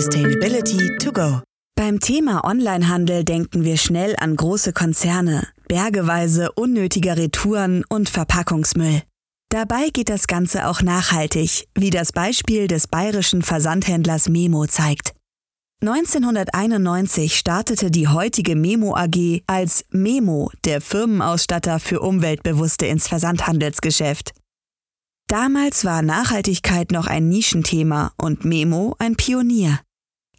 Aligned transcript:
Sustainability 0.00 0.96
to 0.96 1.12
go. 1.12 1.42
Beim 1.76 2.00
Thema 2.00 2.42
Onlinehandel 2.46 3.22
denken 3.22 3.64
wir 3.64 3.76
schnell 3.76 4.16
an 4.18 4.34
große 4.34 4.72
Konzerne, 4.72 5.46
bergeweise 5.68 6.52
unnötiger 6.52 7.18
Retouren 7.18 7.84
und 7.86 8.08
Verpackungsmüll. 8.08 9.02
Dabei 9.50 9.90
geht 9.90 10.08
das 10.08 10.26
Ganze 10.26 10.68
auch 10.68 10.80
nachhaltig, 10.80 11.68
wie 11.74 11.90
das 11.90 12.12
Beispiel 12.12 12.66
des 12.66 12.86
bayerischen 12.86 13.42
Versandhändlers 13.42 14.30
Memo 14.30 14.64
zeigt. 14.66 15.12
1991 15.82 17.36
startete 17.36 17.90
die 17.90 18.08
heutige 18.08 18.56
Memo 18.56 18.96
AG 18.96 19.42
als 19.46 19.84
Memo, 19.90 20.50
der 20.64 20.80
Firmenausstatter 20.80 21.78
für 21.78 22.00
Umweltbewusste 22.00 22.86
ins 22.86 23.06
Versandhandelsgeschäft. 23.06 24.32
Damals 25.28 25.84
war 25.84 26.00
Nachhaltigkeit 26.00 26.90
noch 26.90 27.06
ein 27.06 27.28
Nischenthema 27.28 28.12
und 28.16 28.46
Memo 28.46 28.96
ein 28.98 29.16
Pionier. 29.16 29.80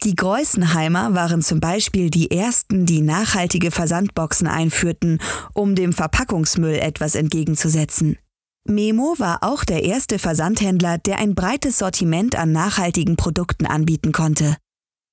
Die 0.04 0.16
Greußenheimer 0.16 1.14
waren 1.14 1.42
zum 1.42 1.60
Beispiel 1.60 2.10
die 2.10 2.32
ersten, 2.32 2.86
die 2.86 3.02
nachhaltige 3.02 3.70
Versandboxen 3.70 4.48
einführten, 4.48 5.20
um 5.54 5.76
dem 5.76 5.92
Verpackungsmüll 5.92 6.74
etwas 6.74 7.14
entgegenzusetzen. 7.14 8.18
Memo 8.64 9.14
war 9.18 9.38
auch 9.42 9.64
der 9.64 9.84
erste 9.84 10.18
Versandhändler, 10.18 10.98
der 10.98 11.18
ein 11.18 11.36
breites 11.36 11.78
Sortiment 11.78 12.34
an 12.34 12.50
nachhaltigen 12.50 13.14
Produkten 13.14 13.64
anbieten 13.64 14.10
konnte. 14.10 14.56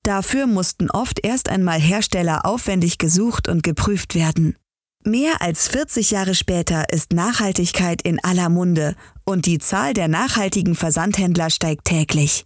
Dafür 0.03 0.48
mussten 0.48 0.90
oft 0.90 1.23
erst 1.23 1.49
einmal 1.49 1.79
Hersteller 1.79 2.45
aufwendig 2.48 2.98
gesucht 2.98 3.48
und 3.48 3.62
geprüft 3.62 4.15
werden. 4.15 4.55
Mehr 5.03 5.41
als 5.41 5.67
40 5.67 6.12
Jahre 6.12 6.34
später 6.34 6.91
ist 6.91 7.13
Nachhaltigkeit 7.13 8.01
in 8.01 8.23
aller 8.23 8.49
Munde 8.49 8.95
und 9.23 9.45
die 9.45 9.59
Zahl 9.59 9.93
der 9.93 10.07
nachhaltigen 10.07 10.76
Versandhändler 10.76 11.51
steigt 11.51 11.85
täglich. 11.85 12.45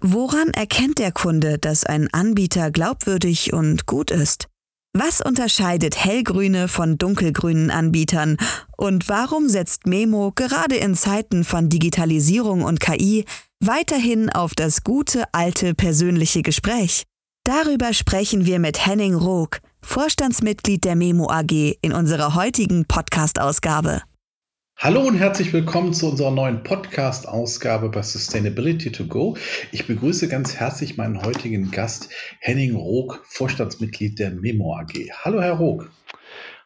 Woran 0.00 0.50
erkennt 0.50 0.98
der 0.98 1.10
Kunde, 1.10 1.58
dass 1.58 1.84
ein 1.84 2.08
Anbieter 2.12 2.70
glaubwürdig 2.70 3.52
und 3.52 3.86
gut 3.86 4.10
ist? 4.12 4.46
Was 4.94 5.20
unterscheidet 5.20 6.02
hellgrüne 6.02 6.68
von 6.68 6.98
dunkelgrünen 6.98 7.70
Anbietern 7.70 8.36
und 8.76 9.08
warum 9.08 9.48
setzt 9.48 9.86
Memo 9.86 10.32
gerade 10.34 10.76
in 10.76 10.94
Zeiten 10.94 11.44
von 11.44 11.68
Digitalisierung 11.68 12.62
und 12.62 12.80
KI 12.80 13.24
weiterhin 13.60 14.30
auf 14.30 14.54
das 14.54 14.84
gute 14.84 15.24
alte 15.32 15.74
persönliche 15.74 16.42
Gespräch? 16.42 17.04
Darüber 17.44 17.92
sprechen 17.92 18.46
wir 18.46 18.58
mit 18.58 18.86
Henning 18.86 19.14
Rook, 19.14 19.60
Vorstandsmitglied 19.82 20.84
der 20.84 20.96
Memo 20.96 21.30
AG 21.30 21.76
in 21.82 21.92
unserer 21.92 22.34
heutigen 22.34 22.84
Podcast-Ausgabe. 22.86 24.02
Hallo 24.80 25.00
und 25.00 25.16
herzlich 25.16 25.52
willkommen 25.52 25.92
zu 25.92 26.08
unserer 26.08 26.30
neuen 26.30 26.62
Podcast-Ausgabe 26.62 27.88
bei 27.88 28.00
Sustainability 28.00 28.92
to 28.92 29.06
Go. 29.06 29.36
Ich 29.72 29.88
begrüße 29.88 30.28
ganz 30.28 30.54
herzlich 30.54 30.96
meinen 30.96 31.20
heutigen 31.20 31.72
Gast 31.72 32.14
Henning 32.38 32.76
Rook, 32.76 33.20
Vorstandsmitglied 33.24 34.20
der 34.20 34.30
Memo 34.30 34.76
AG. 34.76 34.92
Hallo, 35.24 35.42
Herr 35.42 35.54
Rook. 35.54 35.90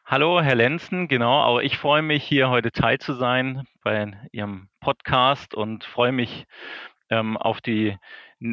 Hallo, 0.04 0.42
Herr 0.42 0.56
Lenzen. 0.56 1.08
Genau, 1.08 1.42
auch 1.42 1.60
ich 1.60 1.78
freue 1.78 2.02
mich, 2.02 2.22
hier 2.22 2.50
heute 2.50 2.70
teil 2.70 2.98
zu 2.98 3.14
sein 3.14 3.66
bei 3.82 4.12
Ihrem 4.30 4.68
Podcast 4.80 5.54
und 5.54 5.82
freue 5.82 6.12
mich 6.12 6.44
ähm, 7.08 7.38
auf 7.38 7.62
die 7.62 7.96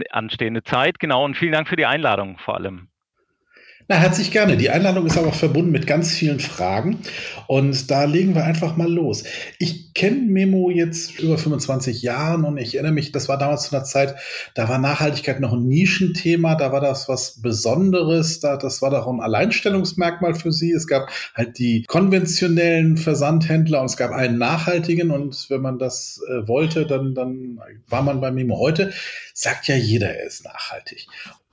anstehende 0.10 0.64
Zeit. 0.64 1.00
Genau, 1.00 1.26
und 1.26 1.36
vielen 1.36 1.52
Dank 1.52 1.68
für 1.68 1.76
die 1.76 1.86
Einladung 1.86 2.38
vor 2.38 2.56
allem. 2.56 2.89
Na, 3.92 3.96
herzlich 3.96 4.30
gerne. 4.30 4.56
Die 4.56 4.70
Einladung 4.70 5.08
ist 5.08 5.18
aber 5.18 5.34
verbunden 5.34 5.72
mit 5.72 5.88
ganz 5.88 6.14
vielen 6.14 6.40
Fragen. 6.40 7.00
Und 7.48 7.90
da 7.90 8.04
legen 8.04 8.36
wir 8.36 8.44
einfach 8.44 8.78
mal 8.78 8.88
los. 8.88 9.24
Ich 9.58 9.96
kenne 9.96 10.28
Memo 10.28 10.70
jetzt 10.70 11.20
über 11.20 11.40
25 11.40 12.04
Jahren 12.04 12.46
und 12.46 12.60
ich 12.60 12.76
erinnere 12.76 12.92
mich, 12.92 13.12
das 13.12 13.28
war 13.30 13.40
damals 13.40 13.64
zu 13.64 13.76
einer 13.76 13.84
Zeit, 13.86 14.14
da 14.54 14.70
war 14.70 14.78
Nachhaltigkeit 14.78 15.40
noch 15.40 15.54
ein 15.54 15.68
Nischenthema, 15.68 16.54
da 16.54 16.72
war 16.72 16.82
das 16.82 17.10
was 17.10 17.42
Besonderes, 17.42 18.40
da, 18.40 18.58
das 18.58 18.84
war 18.84 18.92
doch 18.92 19.08
ein 19.08 19.22
Alleinstellungsmerkmal 19.22 20.36
für 20.36 20.52
Sie. 20.52 20.72
Es 20.72 20.86
gab 20.86 21.10
halt 21.34 21.58
die 21.58 21.84
konventionellen 21.88 22.96
Versandhändler 22.96 23.80
und 23.80 23.88
es 23.88 23.98
gab 23.98 24.12
einen 24.12 24.38
nachhaltigen 24.38 25.10
und 25.10 25.48
wenn 25.50 25.62
man 25.62 25.80
das 25.80 26.22
äh, 26.30 26.48
wollte, 26.48 26.86
dann, 26.86 27.16
dann 27.16 27.60
war 27.88 28.04
man 28.04 28.22
bei 28.22 28.30
Memo. 28.30 28.60
Heute 28.60 28.94
sagt 29.34 29.68
ja 29.68 29.76
jeder, 29.76 30.16
er 30.16 30.28
ist 30.28 30.44
nachhaltig. 30.44 31.08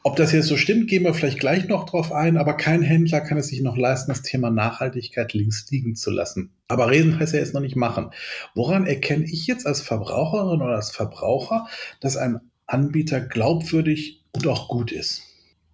Ob 0.07 0.15
das 0.15 0.31
jetzt 0.31 0.47
so 0.47 0.57
stimmt, 0.57 0.87
gehen 0.87 1.03
wir 1.03 1.15
vielleicht 1.15 1.41
gleich 1.41 1.67
noch 1.67 1.83
drauf 1.83 2.13
ein, 2.13 2.37
aber 2.37 2.55
kein 2.55 2.81
Händler 2.81 3.21
kann 3.21 3.39
es 3.39 3.49
sich 3.49 3.61
noch 3.61 3.77
leisten, 3.77 4.13
das 4.13 4.23
Thema 4.23 4.53
Nachhaltigkeit 4.53 5.33
links 5.33 5.69
liegen 5.73 5.97
zu 5.97 6.13
lassen. 6.13 6.53
Aber 6.69 6.89
reden 6.89 7.19
heißt 7.19 7.35
ja 7.35 7.41
jetzt 7.41 7.55
noch 7.55 7.61
nicht 7.61 7.75
machen. 7.75 8.13
Woran 8.55 8.87
erkenne 8.87 9.25
ich 9.25 9.49
jetzt 9.49 9.67
als 9.67 9.81
Verbraucherin 9.81 10.63
oder 10.63 10.77
als 10.77 10.93
Verbraucher, 10.93 11.67
dass 11.99 12.17
ein 12.17 12.39
Anbieter 12.69 13.21
glaubwürdig 13.21 14.23
und 14.31 14.47
auch 14.47 14.69
gut 14.69 14.93
ist? 14.93 15.25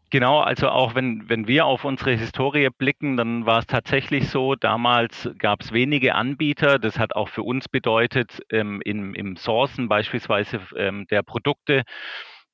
Genau, 0.08 0.40
also 0.40 0.68
auch 0.68 0.94
wenn, 0.94 1.28
wenn 1.28 1.46
wir 1.46 1.66
auf 1.66 1.84
unsere 1.84 2.12
Historie 2.12 2.68
blicken, 2.70 3.18
dann 3.18 3.44
war 3.44 3.58
es 3.58 3.66
tatsächlich 3.66 4.30
so, 4.30 4.54
damals 4.54 5.28
gab 5.38 5.60
es 5.60 5.72
wenige 5.72 6.14
Anbieter. 6.14 6.78
Das 6.78 6.98
hat 6.98 7.14
auch 7.16 7.28
für 7.28 7.42
uns 7.42 7.68
bedeutet, 7.68 8.40
ähm, 8.50 8.80
im, 8.86 9.14
im 9.14 9.36
Sourcen 9.36 9.90
beispielsweise 9.90 10.58
ähm, 10.74 11.06
der 11.10 11.22
Produkte, 11.22 11.82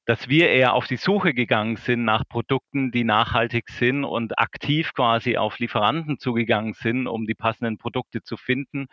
dass 0.09 0.27
wir 0.31 0.49
eher 0.49 0.73
auf 0.73 0.87
die 0.87 0.97
Suche 0.97 1.35
gegangen 1.35 1.77
sind 1.77 2.03
nach 2.03 2.25
Produkten, 2.27 2.91
die 2.93 3.05
nachhaltig 3.05 3.69
sind 3.69 4.05
und 4.05 4.39
aktiv 4.39 4.95
quasi 4.95 5.37
auf 5.37 5.59
Lieferanten 5.59 6.19
zugegangen 6.19 6.73
sind, 6.73 7.07
um 7.07 7.27
die 7.27 7.35
passenden 7.35 7.77
Produkte 7.77 8.23
zu 8.23 8.39
finden 8.39 8.87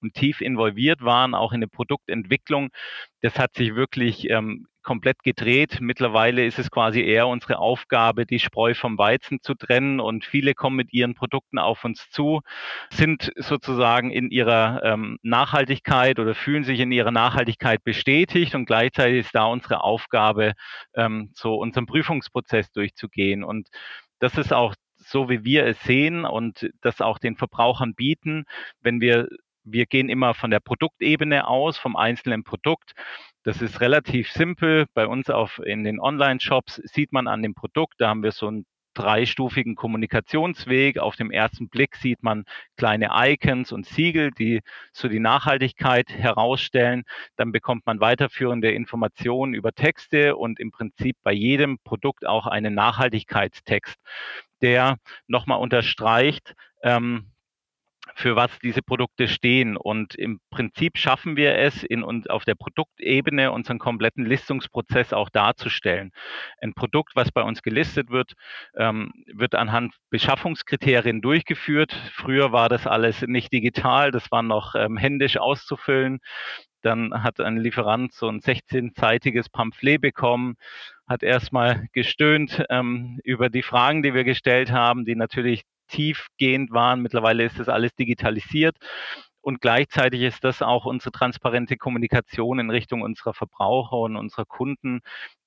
und 0.00 0.14
tief 0.14 0.40
involviert 0.40 1.02
waren, 1.02 1.34
auch 1.34 1.52
in 1.52 1.60
der 1.60 1.68
Produktentwicklung. 1.68 2.70
Das 3.20 3.38
hat 3.38 3.52
sich 3.54 3.74
wirklich 3.74 4.30
ähm, 4.30 4.66
komplett 4.82 5.22
gedreht. 5.22 5.78
Mittlerweile 5.80 6.44
ist 6.44 6.58
es 6.58 6.70
quasi 6.70 7.00
eher 7.00 7.28
unsere 7.28 7.58
Aufgabe, 7.58 8.26
die 8.26 8.38
Spreu 8.38 8.74
vom 8.74 8.98
Weizen 8.98 9.40
zu 9.40 9.54
trennen 9.54 10.00
und 10.00 10.24
viele 10.24 10.54
kommen 10.54 10.76
mit 10.76 10.92
ihren 10.92 11.14
Produkten 11.14 11.58
auf 11.58 11.84
uns 11.84 12.10
zu, 12.10 12.40
sind 12.90 13.32
sozusagen 13.36 14.10
in 14.10 14.30
ihrer 14.30 14.82
ähm, 14.84 15.18
Nachhaltigkeit 15.22 16.18
oder 16.18 16.34
fühlen 16.34 16.64
sich 16.64 16.80
in 16.80 16.92
ihrer 16.92 17.10
Nachhaltigkeit 17.10 17.82
bestätigt 17.84 18.54
und 18.54 18.66
gleichzeitig 18.66 19.20
ist 19.20 19.34
da 19.34 19.44
unsere 19.44 19.82
Aufgabe, 19.82 20.52
ähm, 20.94 21.30
so 21.34 21.54
unseren 21.56 21.86
Prüfungsprozess 21.86 22.70
durchzugehen 22.72 23.44
und 23.44 23.68
das 24.18 24.38
ist 24.38 24.52
auch 24.52 24.74
so, 24.96 25.28
wie 25.28 25.44
wir 25.44 25.66
es 25.66 25.80
sehen 25.82 26.24
und 26.24 26.70
das 26.80 27.00
auch 27.00 27.18
den 27.18 27.36
Verbrauchern 27.36 27.94
bieten, 27.94 28.44
wenn 28.80 29.00
wir 29.00 29.28
wir 29.64 29.86
gehen 29.86 30.08
immer 30.08 30.34
von 30.34 30.50
der 30.50 30.60
Produktebene 30.60 31.46
aus, 31.46 31.78
vom 31.78 31.96
einzelnen 31.96 32.44
Produkt. 32.44 32.94
Das 33.44 33.60
ist 33.60 33.80
relativ 33.80 34.30
simpel. 34.30 34.86
Bei 34.94 35.06
uns 35.06 35.28
auf, 35.28 35.58
in 35.58 35.82
den 35.82 35.98
Online-Shops 35.98 36.76
sieht 36.84 37.12
man 37.12 37.26
an 37.26 37.42
dem 37.42 37.54
Produkt, 37.54 37.94
da 37.98 38.08
haben 38.08 38.22
wir 38.22 38.32
so 38.32 38.46
einen 38.46 38.66
dreistufigen 38.94 39.74
Kommunikationsweg. 39.74 40.98
Auf 40.98 41.16
dem 41.16 41.30
ersten 41.30 41.68
Blick 41.68 41.96
sieht 41.96 42.22
man 42.22 42.44
kleine 42.76 43.10
Icons 43.12 43.72
und 43.72 43.86
Siegel, 43.86 44.30
die 44.30 44.60
so 44.92 45.08
die 45.08 45.20
Nachhaltigkeit 45.20 46.10
herausstellen. 46.10 47.04
Dann 47.36 47.52
bekommt 47.52 47.86
man 47.86 48.00
weiterführende 48.00 48.70
Informationen 48.70 49.54
über 49.54 49.72
Texte 49.72 50.36
und 50.36 50.60
im 50.60 50.70
Prinzip 50.70 51.16
bei 51.22 51.32
jedem 51.32 51.78
Produkt 51.78 52.26
auch 52.26 52.46
einen 52.46 52.74
Nachhaltigkeitstext, 52.74 53.96
der 54.60 54.98
nochmal 55.26 55.58
unterstreicht, 55.58 56.54
ähm, 56.82 57.31
für 58.14 58.36
was 58.36 58.50
diese 58.60 58.82
Produkte 58.82 59.28
stehen. 59.28 59.76
Und 59.76 60.14
im 60.14 60.40
Prinzip 60.50 60.98
schaffen 60.98 61.36
wir 61.36 61.56
es, 61.56 61.82
in, 61.82 62.02
und 62.02 62.30
auf 62.30 62.44
der 62.44 62.54
Produktebene 62.54 63.52
unseren 63.52 63.78
kompletten 63.78 64.24
Listungsprozess 64.24 65.12
auch 65.12 65.30
darzustellen. 65.30 66.12
Ein 66.60 66.74
Produkt, 66.74 67.14
was 67.14 67.30
bei 67.32 67.42
uns 67.42 67.62
gelistet 67.62 68.10
wird, 68.10 68.32
ähm, 68.76 69.12
wird 69.26 69.54
anhand 69.54 69.94
Beschaffungskriterien 70.10 71.20
durchgeführt. 71.20 71.92
Früher 72.14 72.52
war 72.52 72.68
das 72.68 72.86
alles 72.86 73.22
nicht 73.22 73.52
digital, 73.52 74.10
das 74.10 74.30
war 74.30 74.42
noch 74.42 74.74
ähm, 74.74 74.96
händisch 74.96 75.36
auszufüllen. 75.36 76.20
Dann 76.82 77.22
hat 77.22 77.38
ein 77.40 77.58
Lieferant 77.58 78.12
so 78.12 78.28
ein 78.28 78.40
16-seitiges 78.40 79.48
Pamphlet 79.48 80.00
bekommen, 80.00 80.56
hat 81.06 81.22
erstmal 81.22 81.86
gestöhnt 81.92 82.64
ähm, 82.70 83.20
über 83.22 83.50
die 83.50 83.62
Fragen, 83.62 84.02
die 84.02 84.14
wir 84.14 84.24
gestellt 84.24 84.72
haben, 84.72 85.04
die 85.04 85.14
natürlich 85.14 85.62
tiefgehend 85.92 86.72
waren. 86.72 87.02
Mittlerweile 87.02 87.44
ist 87.44 87.58
das 87.58 87.68
alles 87.68 87.94
digitalisiert. 87.94 88.76
Und 89.44 89.60
gleichzeitig 89.60 90.22
ist 90.22 90.44
das 90.44 90.62
auch 90.62 90.84
unsere 90.84 91.10
transparente 91.10 91.76
Kommunikation 91.76 92.60
in 92.60 92.70
Richtung 92.70 93.02
unserer 93.02 93.34
Verbraucher 93.34 93.96
und 93.98 94.16
unserer 94.16 94.44
Kunden, 94.44 95.00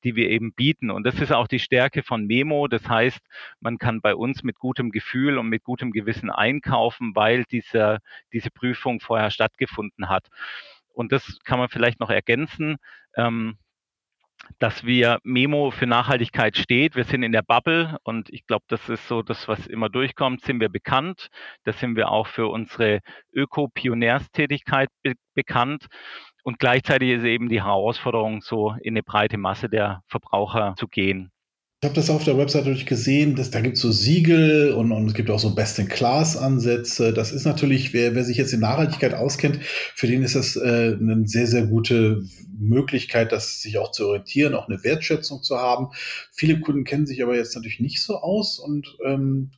die 0.04 0.18
wir 0.18 0.30
eben 0.30 0.54
bieten. 0.54 0.92
Und 0.92 1.06
das 1.06 1.22
ist 1.22 1.32
auch 1.32 1.48
die 1.48 1.60
Stärke 1.60 2.04
von 2.04 2.26
Memo. 2.26 2.68
Das 2.68 2.90
heißt, 2.90 3.22
man 3.62 3.78
kann 3.78 4.02
bei 4.02 4.14
uns 4.14 4.44
mit 4.44 4.60
gutem 4.60 4.92
Gefühl 4.92 5.38
und 5.38 5.48
mit 5.48 5.64
gutem 5.64 5.92
Gewissen 5.92 6.30
einkaufen, 6.30 7.16
weil 7.16 7.46
diese, 7.46 8.00
diese 8.34 8.52
Prüfung 8.52 9.00
vorher 9.00 9.32
stattgefunden 9.32 10.10
hat. 10.10 10.28
Und 10.94 11.14
das 11.14 11.40
kann 11.46 11.60
man 11.60 11.70
vielleicht 11.70 12.02
noch 12.02 12.10
ergänzen. 12.10 12.76
Ähm, 13.16 13.58
dass 14.60 14.86
wir 14.86 15.20
Memo 15.24 15.72
für 15.72 15.88
Nachhaltigkeit 15.88 16.58
steht. 16.58 16.96
Wir 16.96 17.04
sind 17.04 17.24
in 17.24 17.32
der 17.32 17.42
Bubble 17.42 17.98
und 18.04 18.30
ich 18.30 18.46
glaube, 18.48 18.66
das 18.68 18.90
ist 18.90 19.08
so 19.08 19.22
das, 19.22 19.48
was 19.48 19.68
immer 19.68 19.90
durchkommt, 19.90 20.42
sind 20.42 20.60
wir 20.60 20.70
bekannt. 20.70 21.30
Da 21.64 21.74
sind 21.74 21.96
wir 21.96 22.10
auch 22.12 22.28
für 22.28 22.48
unsere 22.48 23.02
Öko-Pionärstätigkeit 23.34 24.90
be 25.04 25.14
bekannt. 25.34 25.88
Und 26.44 26.60
gleichzeitig 26.60 27.10
ist 27.10 27.24
eben 27.26 27.50
die 27.50 27.64
Herausforderung, 27.64 28.42
so 28.42 28.76
in 28.82 28.94
eine 28.94 29.04
breite 29.04 29.38
Masse 29.38 29.68
der 29.68 30.02
Verbraucher 30.08 30.76
zu 30.78 30.88
gehen. 30.88 31.32
Ich 31.86 31.88
habe 31.88 32.02
das 32.02 32.10
auf 32.10 32.24
der 32.24 32.36
Website 32.36 32.64
natürlich 32.64 32.88
gesehen, 32.88 33.36
dass, 33.36 33.52
da 33.52 33.62
gibt 33.62 33.76
es 33.76 33.82
so 33.84 33.92
Siegel 33.92 34.72
und, 34.72 34.92
und 34.92 35.06
es 35.06 35.14
gibt 35.14 35.30
auch 35.30 35.38
so 35.38 35.54
Best-in-Class-Ansätze. 35.54 37.14
Das 37.14 37.32
ist 37.32 37.46
natürlich, 37.46 37.94
wer, 37.94 38.16
wer 38.16 38.24
sich 38.24 38.38
jetzt 38.38 38.54
in 38.54 38.62
Nachhaltigkeit 38.62 39.14
auskennt, 39.14 39.60
für 39.62 40.08
den 40.08 40.24
ist 40.24 40.36
das 40.36 40.56
äh, 40.56 40.98
eine 41.00 41.28
sehr, 41.28 41.46
sehr 41.46 41.68
gute 41.68 42.24
Möglichkeit, 42.58 43.32
das 43.32 43.62
sich 43.62 43.78
auch 43.78 43.92
zu 43.92 44.08
orientieren, 44.08 44.56
auch 44.56 44.68
eine 44.68 44.84
Wertschätzung 44.84 45.44
zu 45.44 45.60
haben. 45.60 45.90
Viele 46.32 46.60
Kunden 46.60 46.86
kennen 46.86 47.06
sich 47.06 47.22
aber 47.22 47.36
jetzt 47.36 47.54
natürlich 47.54 47.80
nicht 47.80 48.02
so 48.02 48.16
aus 48.18 48.58
und 48.58 48.98
ähm, 49.06 49.52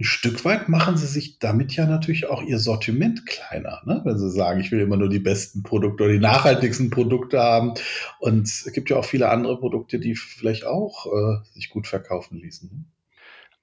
ein 0.00 0.04
Stück 0.04 0.46
weit 0.46 0.70
machen 0.70 0.96
sie 0.96 1.06
sich 1.06 1.38
damit 1.38 1.76
ja 1.76 1.84
natürlich 1.84 2.26
auch 2.26 2.42
ihr 2.42 2.58
Sortiment 2.58 3.26
kleiner, 3.26 3.82
ne? 3.84 4.00
wenn 4.04 4.18
sie 4.18 4.30
sagen, 4.30 4.60
ich 4.60 4.72
will 4.72 4.80
immer 4.80 4.96
nur 4.96 5.10
die 5.10 5.18
besten 5.18 5.62
Produkte 5.62 6.04
oder 6.04 6.12
die 6.14 6.18
nachhaltigsten 6.18 6.88
Produkte 6.88 7.38
haben. 7.38 7.74
Und 8.18 8.46
es 8.46 8.72
gibt 8.72 8.88
ja 8.88 8.96
auch 8.96 9.04
viele 9.04 9.28
andere 9.28 9.60
Produkte, 9.60 9.98
die 9.98 10.14
vielleicht 10.14 10.64
auch 10.64 11.06
äh, 11.06 11.44
sich 11.52 11.68
gut 11.68 11.86
verkaufen 11.86 12.38
ließen. 12.38 12.90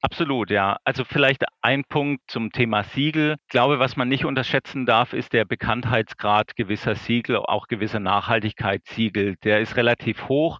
Absolut, 0.01 0.51
ja. 0.51 0.77
Also 0.83 1.03
vielleicht 1.03 1.43
ein 1.61 1.83
Punkt 1.83 2.21
zum 2.27 2.51
Thema 2.51 2.83
Siegel. 2.83 3.35
Ich 3.41 3.47
glaube, 3.49 3.79
was 3.79 3.95
man 3.97 4.07
nicht 4.07 4.25
unterschätzen 4.25 4.85
darf, 4.85 5.11
ist 5.11 5.33
der 5.33 5.43
Bekanntheitsgrad 5.43 6.55
gewisser 6.55 6.93
Siegel, 6.95 7.37
auch 7.37 7.67
gewisser 7.67 7.99
Nachhaltigkeitssiegel. 7.99 9.37
Der 9.43 9.59
ist 9.59 9.75
relativ 9.75 10.27
hoch 10.29 10.59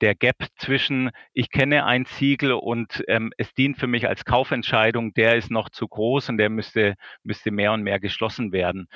der 0.00 0.14
Gap 0.14 0.36
zwischen, 0.56 1.10
ich 1.32 1.50
kenne 1.50 1.86
ein 1.86 2.04
Siegel 2.04 2.52
und 2.52 3.02
ähm, 3.08 3.32
es 3.38 3.54
dient 3.54 3.78
für 3.78 3.86
mich 3.86 4.06
als 4.08 4.24
Kaufentscheidung, 4.26 5.14
der 5.14 5.36
ist 5.36 5.50
noch 5.50 5.70
zu 5.70 5.88
groß 5.88 6.28
und 6.28 6.36
der 6.36 6.50
müsste, 6.50 6.96
müsste 7.22 7.50
mehr 7.50 7.72
und 7.72 7.82
mehr 7.82 8.00
geschlossen 8.00 8.52
werden 8.52 8.88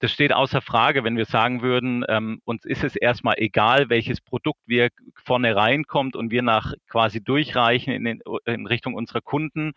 das 0.00 0.12
steht 0.12 0.32
außer 0.32 0.62
Frage, 0.62 1.04
wenn 1.04 1.18
wir 1.18 1.26
sagen 1.26 1.60
würden, 1.60 2.04
ähm, 2.08 2.40
uns 2.44 2.64
ist 2.64 2.84
es 2.84 2.96
erstmal 2.96 3.34
egal, 3.36 3.90
welches 3.90 4.20
Produkt 4.22 4.60
wir 4.66 4.88
vorne 5.14 5.54
reinkommt 5.54 6.16
und 6.16 6.30
wir 6.30 6.40
nach 6.40 6.72
quasi 6.88 7.22
durchreichen 7.22 7.92
in, 7.92 8.04
den, 8.04 8.22
in 8.46 8.66
Richtung 8.66 8.94
unserer 8.94 9.20
Kunden, 9.20 9.72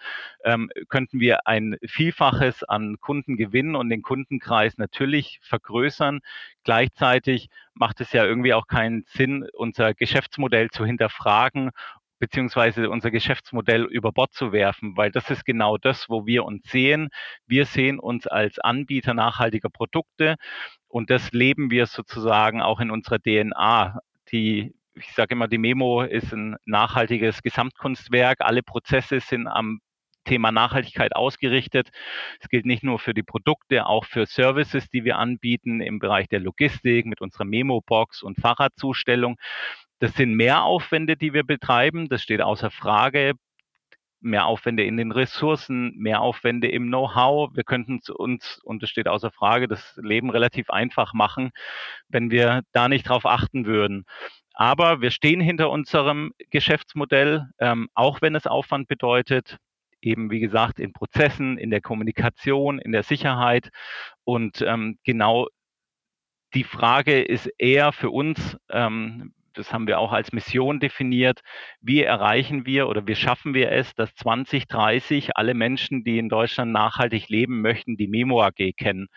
ähm, 0.45 0.69
könnten 0.87 1.19
wir 1.19 1.45
ein 1.45 1.75
Vielfaches 1.85 2.63
an 2.63 3.01
Kunden 3.01 3.35
gewinnen 3.35 3.75
und 3.75 3.89
den 3.89 4.01
Kundenkreis 4.01 4.77
natürlich 4.77 5.39
vergrößern. 5.43 6.21
Gleichzeitig 6.63 7.49
macht 7.73 7.99
es 7.99 8.13
ja 8.13 8.23
irgendwie 8.23 8.53
auch 8.53 8.67
keinen 8.67 9.03
Sinn, 9.07 9.45
unser 9.53 9.93
Geschäftsmodell 9.93 10.69
zu 10.69 10.85
hinterfragen 10.85 11.71
beziehungsweise 12.23 12.89
unser 12.89 13.11
Geschäftsmodell 13.11 13.83
über 13.83 14.13
Bord 14.13 14.31
zu 14.33 14.53
werfen, 14.53 14.95
weil 14.95 15.11
das 15.11 15.29
ist 15.29 15.43
genau 15.43 15.77
das, 15.77 16.07
wo 16.07 16.25
wir 16.25 16.45
uns 16.45 16.63
sehen. 16.71 17.09
Wir 17.47 17.65
sehen 17.65 17.99
uns 17.99 18.27
als 18.27 18.59
Anbieter 18.59 19.13
nachhaltiger 19.13 19.67
Produkte 19.67 20.37
und 20.87 21.09
das 21.09 21.33
leben 21.33 21.69
wir 21.69 21.85
sozusagen 21.85 22.61
auch 22.61 22.79
in 22.79 22.91
unserer 22.91 23.19
DNA. 23.19 23.99
Die, 24.31 24.73
ich 24.93 25.11
sage 25.11 25.33
immer, 25.35 25.49
die 25.49 25.57
Memo 25.57 26.01
ist 26.01 26.31
ein 26.31 26.55
nachhaltiges 26.63 27.43
Gesamtkunstwerk. 27.43 28.39
Alle 28.39 28.63
Prozesse 28.63 29.19
sind 29.19 29.47
am 29.47 29.81
Thema 30.23 30.53
Nachhaltigkeit 30.53 31.17
ausgerichtet. 31.17 31.89
Es 32.39 32.47
gilt 32.47 32.65
nicht 32.65 32.83
nur 32.83 32.99
für 32.99 33.13
die 33.13 33.23
Produkte, 33.23 33.85
auch 33.85 34.05
für 34.05 34.25
Services, 34.25 34.89
die 34.89 35.03
wir 35.03 35.17
anbieten 35.17 35.81
im 35.81 35.99
Bereich 35.99 36.29
der 36.29 36.39
Logistik 36.39 37.05
mit 37.05 37.19
unserer 37.19 37.43
Memo-Box 37.43 38.23
und 38.23 38.39
Fahrradzustellung. 38.39 39.37
Das 40.03 40.15
sind 40.15 40.35
Mehraufwände, 40.35 41.15
die 41.15 41.33
wir 41.33 41.45
betreiben. 41.45 42.09
Das 42.09 42.21
steht 42.21 42.41
außer 42.41 42.69
Frage. 42.69 43.35
Mehraufwände 44.19 44.83
in 44.83 44.97
den 44.97 45.13
Ressourcen, 45.13 45.93
Mehraufwände 45.95 46.67
im 46.67 46.87
Know-how. 46.87 47.51
Wir 47.55 47.63
könnten 47.63 48.01
uns, 48.13 48.59
und 48.65 48.83
das 48.83 48.89
steht 48.89 49.07
außer 49.07 49.31
Frage, 49.31 49.69
das 49.69 49.95
Leben 49.95 50.29
relativ 50.29 50.69
einfach 50.69 51.13
machen, 51.13 51.51
wenn 52.09 52.31
wir 52.31 52.63
da 52.73 52.89
nicht 52.89 53.07
drauf 53.07 53.25
achten 53.25 53.65
würden. 53.65 54.03
Aber 54.53 54.99
wir 54.99 55.09
stehen 55.09 55.39
hinter 55.39 55.69
unserem 55.69 56.33
Geschäftsmodell, 56.49 57.47
ähm, 57.59 57.87
auch 57.93 58.21
wenn 58.21 58.35
es 58.35 58.45
Aufwand 58.45 58.89
bedeutet, 58.89 59.55
eben 60.01 60.29
wie 60.31 60.41
gesagt 60.41 60.81
in 60.81 60.91
Prozessen, 60.91 61.57
in 61.57 61.69
der 61.69 61.79
Kommunikation, 61.79 62.77
in 62.77 62.91
der 62.91 63.03
Sicherheit. 63.03 63.69
Und 64.25 64.61
ähm, 64.67 64.97
genau 65.05 65.47
die 66.55 66.65
Frage 66.65 67.21
ist 67.21 67.49
eher 67.57 67.93
für 67.93 68.09
uns, 68.09 68.57
ähm, 68.69 69.33
das 69.53 69.73
haben 69.73 69.87
wir 69.87 69.99
auch 69.99 70.11
als 70.11 70.31
Mission 70.33 70.79
definiert, 70.79 71.41
wie 71.81 72.01
erreichen 72.03 72.65
wir 72.65 72.87
oder 72.87 73.07
wie 73.07 73.15
schaffen 73.15 73.53
wir 73.53 73.71
es, 73.71 73.95
dass 73.95 74.13
2030 74.15 75.37
alle 75.37 75.53
Menschen, 75.53 76.03
die 76.03 76.17
in 76.17 76.29
Deutschland 76.29 76.71
nachhaltig 76.71 77.29
leben 77.29 77.61
möchten, 77.61 77.97
die 77.97 78.07
Memo 78.07 78.41
AG 78.41 78.73
kennen. 78.77 79.07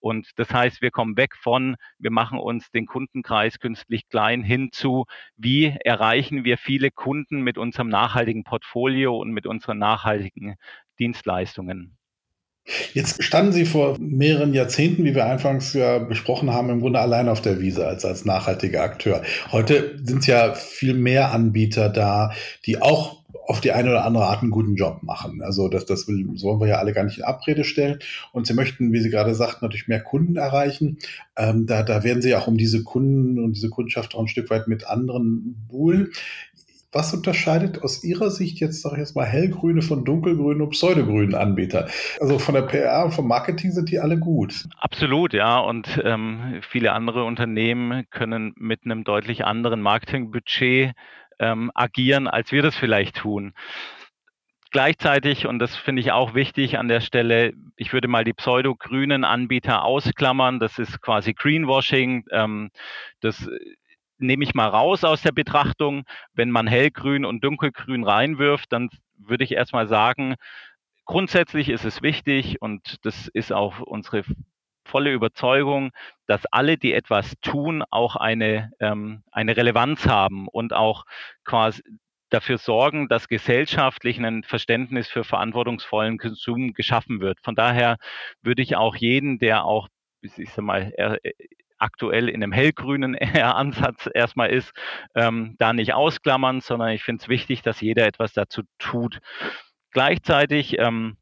Und 0.00 0.30
das 0.36 0.52
heißt, 0.52 0.82
wir 0.82 0.90
kommen 0.90 1.16
weg 1.16 1.34
von, 1.36 1.76
wir 1.98 2.10
machen 2.10 2.38
uns 2.38 2.70
den 2.70 2.86
Kundenkreis 2.86 3.58
künstlich 3.58 4.08
klein 4.08 4.42
hin 4.42 4.70
zu, 4.72 5.04
wie 5.36 5.76
erreichen 5.84 6.44
wir 6.44 6.58
viele 6.58 6.90
Kunden 6.90 7.42
mit 7.42 7.58
unserem 7.58 7.88
nachhaltigen 7.88 8.44
Portfolio 8.44 9.16
und 9.16 9.32
mit 9.32 9.46
unseren 9.46 9.78
nachhaltigen 9.78 10.56
Dienstleistungen. 10.98 11.97
Jetzt 12.94 13.22
standen 13.22 13.52
Sie 13.52 13.64
vor 13.64 13.96
mehreren 13.98 14.54
Jahrzehnten, 14.54 15.04
wie 15.04 15.14
wir 15.14 15.26
anfangs 15.26 15.72
ja 15.72 15.98
besprochen 15.98 16.52
haben, 16.52 16.70
im 16.70 16.80
Grunde 16.80 17.00
allein 17.00 17.28
auf 17.28 17.40
der 17.40 17.60
Wiese 17.60 17.86
als, 17.86 18.04
als 18.04 18.24
nachhaltiger 18.24 18.82
Akteur. 18.82 19.22
Heute 19.52 19.98
sind 20.02 20.26
ja 20.26 20.54
viel 20.54 20.94
mehr 20.94 21.32
Anbieter 21.32 21.88
da, 21.88 22.32
die 22.66 22.80
auch 22.82 23.18
auf 23.46 23.60
die 23.62 23.72
eine 23.72 23.90
oder 23.90 24.04
andere 24.04 24.26
Art 24.26 24.42
einen 24.42 24.50
guten 24.50 24.74
Job 24.74 25.02
machen. 25.02 25.40
Also 25.42 25.68
das, 25.68 25.86
das 25.86 26.06
will, 26.06 26.28
sollen 26.34 26.60
wir 26.60 26.68
ja 26.68 26.76
alle 26.76 26.92
gar 26.92 27.04
nicht 27.04 27.18
in 27.18 27.24
Abrede 27.24 27.64
stellen. 27.64 27.98
Und 28.32 28.46
sie 28.46 28.52
möchten, 28.52 28.92
wie 28.92 29.00
Sie 29.00 29.08
gerade 29.08 29.34
sagten, 29.34 29.64
natürlich 29.64 29.88
mehr 29.88 30.02
Kunden 30.02 30.36
erreichen. 30.36 30.98
Ähm, 31.36 31.66
da, 31.66 31.82
da 31.82 32.04
werden 32.04 32.20
sie 32.20 32.34
auch 32.34 32.46
um 32.46 32.58
diese 32.58 32.84
Kunden 32.84 33.42
und 33.42 33.54
diese 33.54 33.70
Kundschaft 33.70 34.14
auch 34.14 34.20
ein 34.20 34.28
Stück 34.28 34.50
weit 34.50 34.68
mit 34.68 34.86
anderen 34.86 35.66
buhlen. 35.66 36.10
Was 36.90 37.12
unterscheidet 37.12 37.82
aus 37.82 38.02
Ihrer 38.02 38.30
Sicht 38.30 38.60
jetzt, 38.60 38.80
sage 38.80 38.94
ich 38.94 39.00
jetzt 39.00 39.14
mal, 39.14 39.26
hellgrüne 39.26 39.82
von 39.82 40.06
dunkelgrünen 40.06 40.62
und 40.62 40.70
pseudogrünen 40.70 41.34
Anbieter? 41.34 41.88
Also 42.18 42.38
von 42.38 42.54
der 42.54 42.62
PR 42.62 43.04
und 43.04 43.12
vom 43.12 43.28
Marketing 43.28 43.72
sind 43.72 43.90
die 43.90 43.98
alle 43.98 44.18
gut. 44.18 44.64
Absolut, 44.78 45.34
ja. 45.34 45.58
Und 45.58 46.00
ähm, 46.02 46.60
viele 46.70 46.92
andere 46.92 47.24
Unternehmen 47.24 48.06
können 48.10 48.54
mit 48.56 48.80
einem 48.84 49.04
deutlich 49.04 49.44
anderen 49.44 49.82
Marketingbudget 49.82 50.94
ähm, 51.38 51.70
agieren, 51.74 52.26
als 52.26 52.52
wir 52.52 52.62
das 52.62 52.74
vielleicht 52.74 53.16
tun. 53.16 53.52
Gleichzeitig, 54.70 55.46
und 55.46 55.60
das 55.60 55.76
finde 55.76 56.00
ich 56.00 56.12
auch 56.12 56.34
wichtig 56.34 56.78
an 56.78 56.88
der 56.88 57.00
Stelle, 57.00 57.54
ich 57.76 57.94
würde 57.94 58.06
mal 58.06 58.24
die 58.24 58.34
pseudo-grünen 58.34 59.24
Anbieter 59.24 59.82
ausklammern. 59.82 60.58
Das 60.58 60.78
ist 60.78 61.00
quasi 61.00 61.32
Greenwashing. 61.32 62.24
Ähm, 62.30 62.70
das 63.20 63.48
nehme 64.18 64.44
ich 64.44 64.54
mal 64.54 64.68
raus 64.68 65.04
aus 65.04 65.22
der 65.22 65.32
Betrachtung. 65.32 66.04
Wenn 66.34 66.50
man 66.50 66.66
hellgrün 66.66 67.24
und 67.24 67.42
dunkelgrün 67.44 68.04
reinwirft, 68.04 68.72
dann 68.72 68.90
würde 69.16 69.44
ich 69.44 69.52
erstmal 69.52 69.88
sagen, 69.88 70.34
grundsätzlich 71.04 71.68
ist 71.68 71.84
es 71.84 72.02
wichtig 72.02 72.60
und 72.60 73.04
das 73.04 73.28
ist 73.28 73.52
auch 73.52 73.80
unsere 73.80 74.24
volle 74.84 75.12
Überzeugung, 75.12 75.90
dass 76.26 76.46
alle, 76.46 76.78
die 76.78 76.92
etwas 76.94 77.34
tun, 77.42 77.84
auch 77.90 78.16
eine, 78.16 78.72
ähm, 78.80 79.22
eine 79.30 79.56
Relevanz 79.56 80.06
haben 80.06 80.48
und 80.48 80.72
auch 80.72 81.04
quasi 81.44 81.82
dafür 82.30 82.58
sorgen, 82.58 83.08
dass 83.08 83.28
gesellschaftlich 83.28 84.18
ein 84.18 84.42
Verständnis 84.44 85.08
für 85.08 85.24
verantwortungsvollen 85.24 86.18
Konsum 86.18 86.74
geschaffen 86.74 87.20
wird. 87.20 87.38
Von 87.42 87.54
daher 87.54 87.96
würde 88.42 88.62
ich 88.62 88.76
auch 88.76 88.96
jeden, 88.96 89.38
der 89.38 89.64
auch, 89.64 89.88
ich 90.20 90.50
sag 90.50 90.64
mal, 90.64 90.92
aktuell 91.78 92.28
in 92.28 92.42
einem 92.42 92.52
hellgrünen 92.52 93.16
Ansatz 93.34 94.08
erstmal 94.12 94.50
ist, 94.50 94.72
ähm, 95.14 95.56
da 95.58 95.72
nicht 95.72 95.94
ausklammern, 95.94 96.60
sondern 96.60 96.90
ich 96.90 97.02
finde 97.02 97.22
es 97.22 97.28
wichtig, 97.28 97.62
dass 97.62 97.80
jeder 97.80 98.06
etwas 98.06 98.32
dazu 98.32 98.62
tut. 98.78 99.20
Gleichzeitig 99.92 100.78
ähm, 100.78 101.16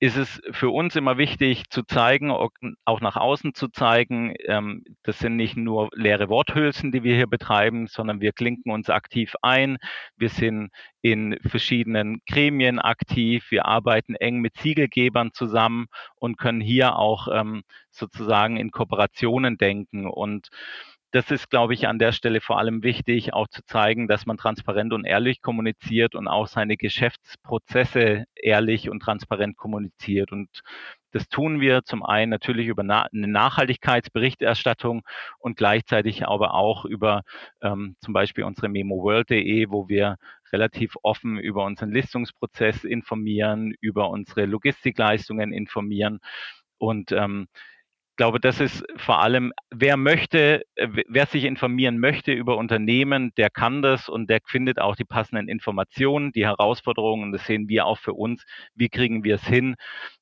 ist 0.00 0.16
es 0.16 0.40
für 0.52 0.70
uns 0.70 0.94
immer 0.94 1.18
wichtig 1.18 1.70
zu 1.70 1.82
zeigen, 1.82 2.30
auch 2.30 3.00
nach 3.00 3.16
außen 3.16 3.54
zu 3.54 3.68
zeigen, 3.68 4.34
ähm, 4.46 4.84
das 5.02 5.18
sind 5.18 5.36
nicht 5.36 5.56
nur 5.56 5.88
leere 5.92 6.28
Worthülsen, 6.28 6.92
die 6.92 7.02
wir 7.02 7.16
hier 7.16 7.26
betreiben, 7.26 7.88
sondern 7.88 8.20
wir 8.20 8.32
klinken 8.32 8.70
uns 8.70 8.90
aktiv 8.90 9.34
ein. 9.42 9.78
Wir 10.16 10.28
sind 10.28 10.70
in 11.02 11.36
verschiedenen 11.44 12.20
Gremien 12.28 12.78
aktiv. 12.78 13.50
Wir 13.50 13.66
arbeiten 13.66 14.14
eng 14.14 14.38
mit 14.38 14.56
Siegelgebern 14.58 15.32
zusammen 15.32 15.86
und 16.14 16.38
können 16.38 16.60
hier 16.60 16.96
auch 16.96 17.26
ähm, 17.32 17.62
sozusagen 17.90 18.56
in 18.56 18.70
Kooperationen 18.70 19.58
denken. 19.58 20.06
Und 20.06 20.48
das 21.10 21.30
ist, 21.30 21.48
glaube 21.48 21.72
ich, 21.72 21.88
an 21.88 21.98
der 21.98 22.12
Stelle 22.12 22.40
vor 22.40 22.58
allem 22.58 22.82
wichtig, 22.82 23.32
auch 23.32 23.48
zu 23.48 23.62
zeigen, 23.64 24.08
dass 24.08 24.26
man 24.26 24.36
transparent 24.36 24.92
und 24.92 25.04
ehrlich 25.04 25.40
kommuniziert 25.40 26.14
und 26.14 26.28
auch 26.28 26.46
seine 26.46 26.76
Geschäftsprozesse 26.76 28.24
ehrlich 28.34 28.90
und 28.90 29.00
transparent 29.00 29.56
kommuniziert. 29.56 30.32
Und 30.32 30.62
das 31.12 31.28
tun 31.28 31.60
wir 31.60 31.82
zum 31.84 32.04
einen 32.04 32.30
natürlich 32.30 32.66
über 32.66 32.82
eine 32.82 33.26
Nachhaltigkeitsberichterstattung 33.26 35.02
und 35.38 35.56
gleichzeitig 35.56 36.26
aber 36.26 36.52
auch 36.52 36.84
über 36.84 37.22
ähm, 37.62 37.96
zum 38.00 38.12
Beispiel 38.12 38.44
unsere 38.44 38.68
memoworld.de, 38.68 39.70
wo 39.70 39.88
wir 39.88 40.16
relativ 40.52 40.96
offen 41.02 41.38
über 41.38 41.64
unseren 41.64 41.90
Listungsprozess 41.90 42.84
informieren, 42.84 43.72
über 43.80 44.10
unsere 44.10 44.44
Logistikleistungen 44.44 45.52
informieren 45.52 46.20
und 46.76 47.12
ähm, 47.12 47.48
glaube, 48.18 48.40
das 48.40 48.60
ist 48.60 48.84
vor 48.96 49.22
allem, 49.22 49.52
wer 49.70 49.96
möchte, 49.96 50.62
äh, 50.74 50.88
wer 51.08 51.24
sich 51.26 51.44
informieren 51.44 51.98
möchte 51.98 52.32
über 52.32 52.58
Unternehmen, 52.58 53.32
der 53.38 53.48
kann 53.48 53.80
das 53.80 54.08
und 54.10 54.28
der 54.28 54.40
findet 54.44 54.80
auch 54.80 54.96
die 54.96 55.04
passenden 55.04 55.48
Informationen, 55.48 56.32
die 56.32 56.44
Herausforderungen, 56.44 57.32
das 57.32 57.46
sehen 57.46 57.68
wir 57.68 57.86
auch 57.86 57.98
für 57.98 58.12
uns. 58.12 58.44
Wie 58.74 58.90
kriegen 58.90 59.24
wir 59.24 59.36
es 59.36 59.46
hin, 59.46 59.76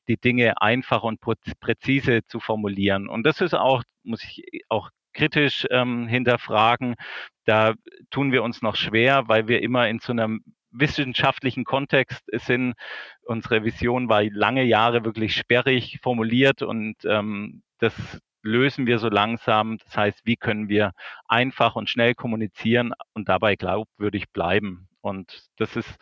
die 0.09 0.19
Dinge 0.19 0.61
einfach 0.61 1.03
und 1.03 1.21
präzise 1.59 2.21
zu 2.27 2.39
formulieren? 2.39 3.09
Und 3.09 3.25
das 3.27 3.41
ist 3.41 3.55
auch, 3.55 3.83
muss 4.05 4.23
ich 4.23 4.45
auch 4.69 4.91
kritisch 5.15 5.67
ähm, 5.71 6.07
hinterfragen. 6.07 6.97
Da 7.47 7.75
tun 8.11 8.31
wir 8.31 8.43
uns 8.43 8.61
noch 8.61 8.77
schwer, 8.77 9.25
weil 9.27 9.49
wir 9.49 9.63
immer 9.63 9.89
in 9.89 10.01
so 10.01 10.13
einem 10.13 10.43
wissenschaftlichen 10.71 11.65
Kontext 11.65 12.23
sind. 12.33 12.75
Unsere 13.23 13.65
Vision 13.65 14.11
war 14.11 14.23
lange 14.25 14.65
Jahre 14.65 15.07
wirklich 15.07 15.35
sperrig 15.35 15.99
formuliert 16.03 16.61
und 16.61 16.97
ähm, 17.07 17.63
das 17.79 18.21
lösen 18.43 18.87
wir 18.87 18.99
so 18.99 19.09
langsam. 19.09 19.79
Das 19.79 19.97
heißt, 19.97 20.21
wie 20.25 20.37
können 20.37 20.69
wir 20.69 20.93
einfach 21.27 21.77
und 21.77 21.91
schnell 21.91 22.15
kommunizieren 22.15 22.93
und 23.13 23.29
dabei 23.29 23.57
glaubwürdig 23.57 24.31
bleiben? 24.33 24.89
Und 25.01 25.45
das 25.57 25.77
ist 25.77 25.97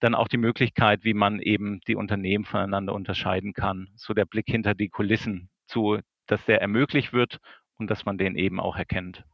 dann 0.00 0.14
auch 0.14 0.28
die 0.28 0.36
Möglichkeit, 0.36 1.04
wie 1.04 1.14
man 1.14 1.40
eben 1.40 1.80
die 1.86 1.96
Unternehmen 1.96 2.44
voneinander 2.44 2.94
unterscheiden 2.94 3.52
kann. 3.52 3.88
So 3.94 4.14
der 4.14 4.24
Blick 4.24 4.46
hinter 4.48 4.74
die 4.74 4.88
Kulissen 4.88 5.50
zu, 5.66 6.00
dass 6.26 6.44
der 6.46 6.60
ermöglicht 6.60 7.12
wird 7.12 7.38
und 7.78 7.88
dass 7.90 8.04
man 8.04 8.18
den 8.18 8.36
eben 8.36 8.58
auch 8.60 8.76
erkennt. 8.76 9.24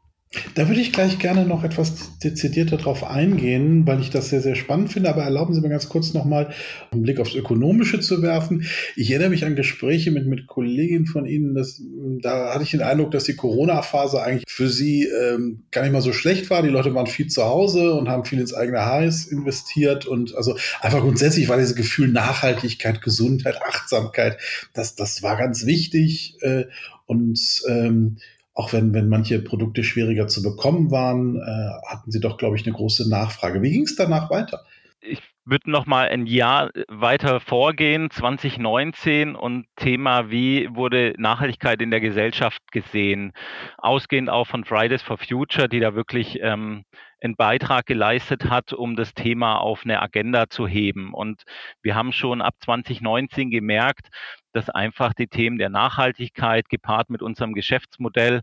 Da 0.54 0.68
würde 0.68 0.80
ich 0.80 0.92
gleich 0.92 1.18
gerne 1.18 1.44
noch 1.44 1.64
etwas 1.64 2.18
dezidierter 2.18 2.76
drauf 2.76 3.04
eingehen, 3.04 3.86
weil 3.86 4.00
ich 4.00 4.10
das 4.10 4.30
sehr, 4.30 4.40
sehr 4.40 4.54
spannend 4.54 4.92
finde. 4.92 5.10
Aber 5.10 5.22
erlauben 5.22 5.54
Sie 5.54 5.60
mir 5.60 5.68
ganz 5.68 5.88
kurz 5.88 6.14
nochmal 6.14 6.52
einen 6.90 7.02
Blick 7.02 7.20
aufs 7.20 7.34
Ökonomische 7.34 8.00
zu 8.00 8.22
werfen. 8.22 8.66
Ich 8.96 9.10
erinnere 9.10 9.30
mich 9.30 9.44
an 9.44 9.56
Gespräche 9.56 10.10
mit, 10.10 10.26
mit 10.26 10.46
Kolleginnen 10.46 11.06
von 11.06 11.26
Ihnen. 11.26 11.54
Dass, 11.54 11.82
da 12.22 12.54
hatte 12.54 12.64
ich 12.64 12.70
den 12.70 12.82
Eindruck, 12.82 13.10
dass 13.10 13.24
die 13.24 13.36
Corona-Phase 13.36 14.22
eigentlich 14.22 14.44
für 14.48 14.68
Sie 14.68 15.04
ähm, 15.04 15.64
gar 15.70 15.82
nicht 15.82 15.92
mal 15.92 16.02
so 16.02 16.12
schlecht 16.12 16.50
war. 16.50 16.62
Die 16.62 16.68
Leute 16.68 16.94
waren 16.94 17.06
viel 17.06 17.28
zu 17.28 17.44
Hause 17.44 17.94
und 17.94 18.08
haben 18.08 18.24
viel 18.24 18.40
ins 18.40 18.54
eigene 18.54 18.86
Haus 18.86 19.26
investiert. 19.26 20.06
Und 20.06 20.34
also 20.34 20.56
einfach 20.80 21.00
grundsätzlich 21.00 21.48
war 21.48 21.56
dieses 21.56 21.74
Gefühl 21.76 22.08
Nachhaltigkeit, 22.08 23.02
Gesundheit, 23.02 23.62
Achtsamkeit, 23.62 24.38
das, 24.74 24.94
das 24.94 25.22
war 25.22 25.36
ganz 25.36 25.66
wichtig. 25.66 26.36
Äh, 26.40 26.64
und 27.06 27.62
ähm, 27.68 28.16
auch 28.56 28.72
wenn, 28.72 28.94
wenn 28.94 29.08
manche 29.08 29.38
Produkte 29.38 29.84
schwieriger 29.84 30.28
zu 30.28 30.42
bekommen 30.42 30.90
waren, 30.90 31.36
äh, 31.36 31.90
hatten 31.90 32.10
sie 32.10 32.20
doch, 32.20 32.38
glaube 32.38 32.56
ich, 32.56 32.66
eine 32.66 32.74
große 32.74 33.08
Nachfrage. 33.08 33.60
Wie 33.60 33.70
ging 33.70 33.82
es 33.82 33.96
danach 33.96 34.30
weiter? 34.30 34.64
Ich 35.02 35.20
würde 35.44 35.70
noch 35.70 35.84
mal 35.84 36.08
ein 36.08 36.26
Jahr 36.26 36.70
weiter 36.88 37.38
vorgehen, 37.38 38.10
2019 38.10 39.36
und 39.36 39.66
Thema, 39.76 40.30
wie 40.30 40.68
wurde 40.74 41.14
Nachhaltigkeit 41.18 41.82
in 41.82 41.90
der 41.90 42.00
Gesellschaft 42.00 42.60
gesehen, 42.72 43.32
ausgehend 43.76 44.30
auch 44.30 44.46
von 44.46 44.64
Fridays 44.64 45.02
for 45.02 45.18
Future, 45.18 45.68
die 45.68 45.78
da 45.78 45.94
wirklich 45.94 46.38
ähm, 46.40 46.84
einen 47.20 47.36
Beitrag 47.36 47.84
geleistet 47.84 48.48
hat, 48.48 48.72
um 48.72 48.96
das 48.96 49.12
Thema 49.12 49.58
auf 49.58 49.82
eine 49.84 50.00
Agenda 50.00 50.48
zu 50.48 50.66
heben. 50.66 51.12
Und 51.12 51.42
wir 51.82 51.94
haben 51.94 52.12
schon 52.12 52.40
ab 52.40 52.54
2019 52.60 53.50
gemerkt, 53.50 54.08
dass 54.56 54.70
einfach 54.70 55.12
die 55.12 55.26
Themen 55.26 55.58
der 55.58 55.68
Nachhaltigkeit 55.68 56.68
gepaart 56.70 57.10
mit 57.10 57.22
unserem 57.22 57.52
Geschäftsmodell 57.52 58.40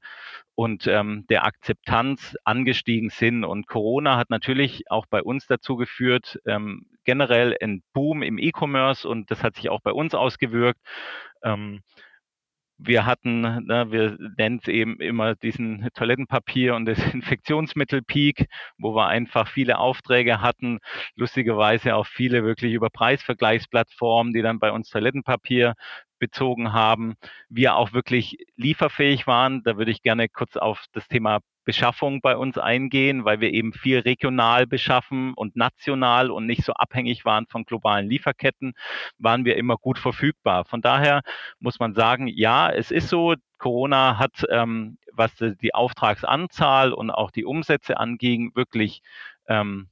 und 0.56 0.86
ähm, 0.86 1.26
der 1.30 1.44
Akzeptanz 1.46 2.38
angestiegen 2.44 3.10
sind. 3.10 3.44
Und 3.44 3.68
Corona 3.68 4.16
hat 4.16 4.30
natürlich 4.30 4.92
auch 4.92 5.08
bei 5.08 5.24
uns 5.24 5.48
dazu 5.48 5.76
geführt, 5.76 6.40
ähm, 6.46 6.86
generell 7.04 7.58
ein 7.60 7.82
Boom 7.94 8.22
im 8.22 8.38
E-Commerce 8.38 9.08
und 9.08 9.32
das 9.32 9.44
hat 9.44 9.56
sich 9.56 9.70
auch 9.70 9.82
bei 9.82 9.92
uns 9.92 10.14
ausgewirkt. 10.14 10.80
Ähm, 11.44 11.82
wir 12.86 13.06
hatten, 13.06 13.42
ne, 13.42 13.88
wir 13.92 14.18
nennen 14.38 14.60
es 14.62 14.68
eben 14.68 14.98
immer 15.00 15.36
diesen 15.36 15.90
Toilettenpapier- 15.94 16.76
und 16.76 16.86
Desinfektionsmittel-Peak, 16.86 18.48
wo 18.78 18.96
wir 18.96 19.08
einfach 19.08 19.48
viele 19.48 19.78
Aufträge 19.80 20.42
hatten, 20.42 20.80
lustigerweise 21.16 21.96
auch 21.96 22.08
viele 22.08 22.44
wirklich 22.44 22.74
über 22.74 22.90
Preisvergleichsplattformen, 22.90 24.34
die 24.34 24.42
dann 24.42 24.60
bei 24.60 24.72
uns 24.72 24.90
Toilettenpapier 24.90 25.76
bezogen 26.20 26.74
haben, 26.74 27.16
wir 27.50 27.76
auch 27.76 27.94
wirklich 27.94 28.38
lieferfähig 28.56 29.28
waren. 29.28 29.62
Da 29.64 29.78
würde 29.78 29.92
ich 29.92 30.02
gerne 30.02 30.30
kurz 30.30 30.56
auf 30.58 30.86
das 30.94 31.08
Thema 31.08 31.40
Beschaffung 31.64 32.22
bei 32.22 32.38
uns 32.38 32.58
eingehen, 32.58 33.26
weil 33.26 33.40
wir 33.40 33.52
eben 33.52 33.74
viel 33.74 34.00
regional 34.00 34.68
beschaffen 34.68 35.34
und 35.36 35.56
national 35.56 36.32
und 36.32 36.46
nicht 36.46 36.64
so 36.64 36.74
abhängig 36.74 37.26
waren 37.26 37.48
von 37.48 37.66
globalen 37.66 38.08
Lieferketten, 38.08 38.74
waren 39.18 39.46
wir 39.46 39.58
immer 39.58 39.78
gut 39.78 40.00
verfügbar. 40.00 40.66
Von 40.66 40.82
daher 40.82 41.22
muss 41.60 41.80
man 41.80 41.94
sagen, 41.94 42.28
ja, 42.28 42.70
es 42.70 42.92
ist 42.92 43.10
so, 43.10 43.36
Corona 43.58 44.18
hat, 44.18 44.46
ähm, 44.50 44.98
was 45.14 45.32
die 45.38 45.74
Auftragsanzahl 45.74 46.92
und 46.92 47.12
auch 47.12 47.32
die 47.32 47.46
Umsätze 47.46 47.98
anging, 47.98 48.52
wirklich 48.56 49.02
ähm, 49.48 49.90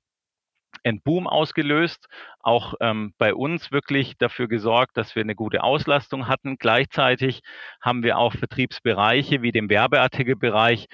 einen 0.84 1.02
Boom 1.02 1.28
ausgelöst, 1.28 2.08
auch 2.40 2.74
ähm, 2.80 3.14
bei 3.18 3.34
uns 3.34 3.72
wirklich 3.72 4.18
dafür 4.18 4.48
gesorgt, 4.48 4.98
dass 4.98 5.16
wir 5.16 5.22
eine 5.22 5.36
gute 5.36 5.64
Auslastung 5.64 6.28
hatten. 6.28 6.58
Gleichzeitig 6.58 7.42
haben 7.82 8.04
wir 8.04 8.18
auch 8.18 8.34
Vertriebsbereiche 8.34 9.42
wie 9.42 9.52
den 9.52 9.70
Werbeartikelbereich, 9.70 10.88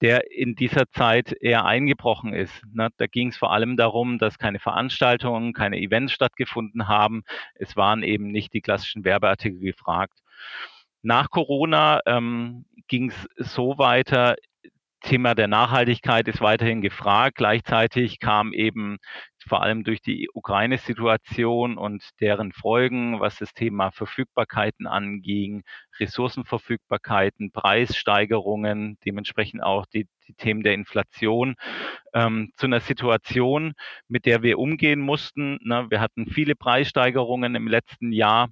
der 0.00 0.30
in 0.30 0.54
dieser 0.54 0.88
Zeit 0.90 1.32
eher 1.32 1.64
eingebrochen 1.66 2.32
ist. 2.32 2.62
Ne? 2.72 2.88
Da 2.96 3.06
ging 3.06 3.28
es 3.28 3.36
vor 3.36 3.52
allem 3.52 3.76
darum, 3.76 4.18
dass 4.18 4.38
keine 4.38 4.58
Veranstaltungen, 4.58 5.52
keine 5.52 5.78
Events 5.78 6.12
stattgefunden 6.12 6.88
haben. 6.88 7.22
Es 7.54 7.76
waren 7.76 8.02
eben 8.02 8.28
nicht 8.28 8.52
die 8.54 8.62
klassischen 8.62 9.04
Werbeartikel 9.04 9.60
gefragt. 9.60 10.18
Nach 11.02 11.30
Corona 11.30 12.00
ähm, 12.06 12.64
ging 12.88 13.10
es 13.10 13.52
so 13.52 13.78
weiter, 13.78 14.36
Thema 15.02 15.34
der 15.34 15.48
Nachhaltigkeit 15.48 16.28
ist 16.28 16.40
weiterhin 16.40 16.82
gefragt. 16.82 17.36
Gleichzeitig 17.36 18.18
kam 18.18 18.52
eben 18.52 18.98
vor 19.46 19.62
allem 19.62 19.84
durch 19.84 20.00
die 20.00 20.28
Ukraine-Situation 20.32 21.78
und 21.78 22.02
deren 22.20 22.52
Folgen, 22.52 23.20
was 23.20 23.38
das 23.38 23.54
Thema 23.54 23.90
Verfügbarkeiten 23.90 24.86
anging, 24.86 25.62
Ressourcenverfügbarkeiten, 25.98 27.50
Preissteigerungen, 27.52 28.98
dementsprechend 29.04 29.62
auch 29.62 29.86
die, 29.86 30.06
die 30.28 30.34
Themen 30.34 30.62
der 30.62 30.74
Inflation, 30.74 31.56
ähm, 32.14 32.52
zu 32.56 32.66
einer 32.66 32.80
Situation, 32.80 33.72
mit 34.08 34.26
der 34.26 34.42
wir 34.42 34.58
umgehen 34.58 35.00
mussten. 35.00 35.58
Ne? 35.62 35.86
Wir 35.90 36.00
hatten 36.00 36.26
viele 36.26 36.54
Preissteigerungen 36.54 37.54
im 37.54 37.68
letzten 37.68 38.12
Jahr 38.12 38.48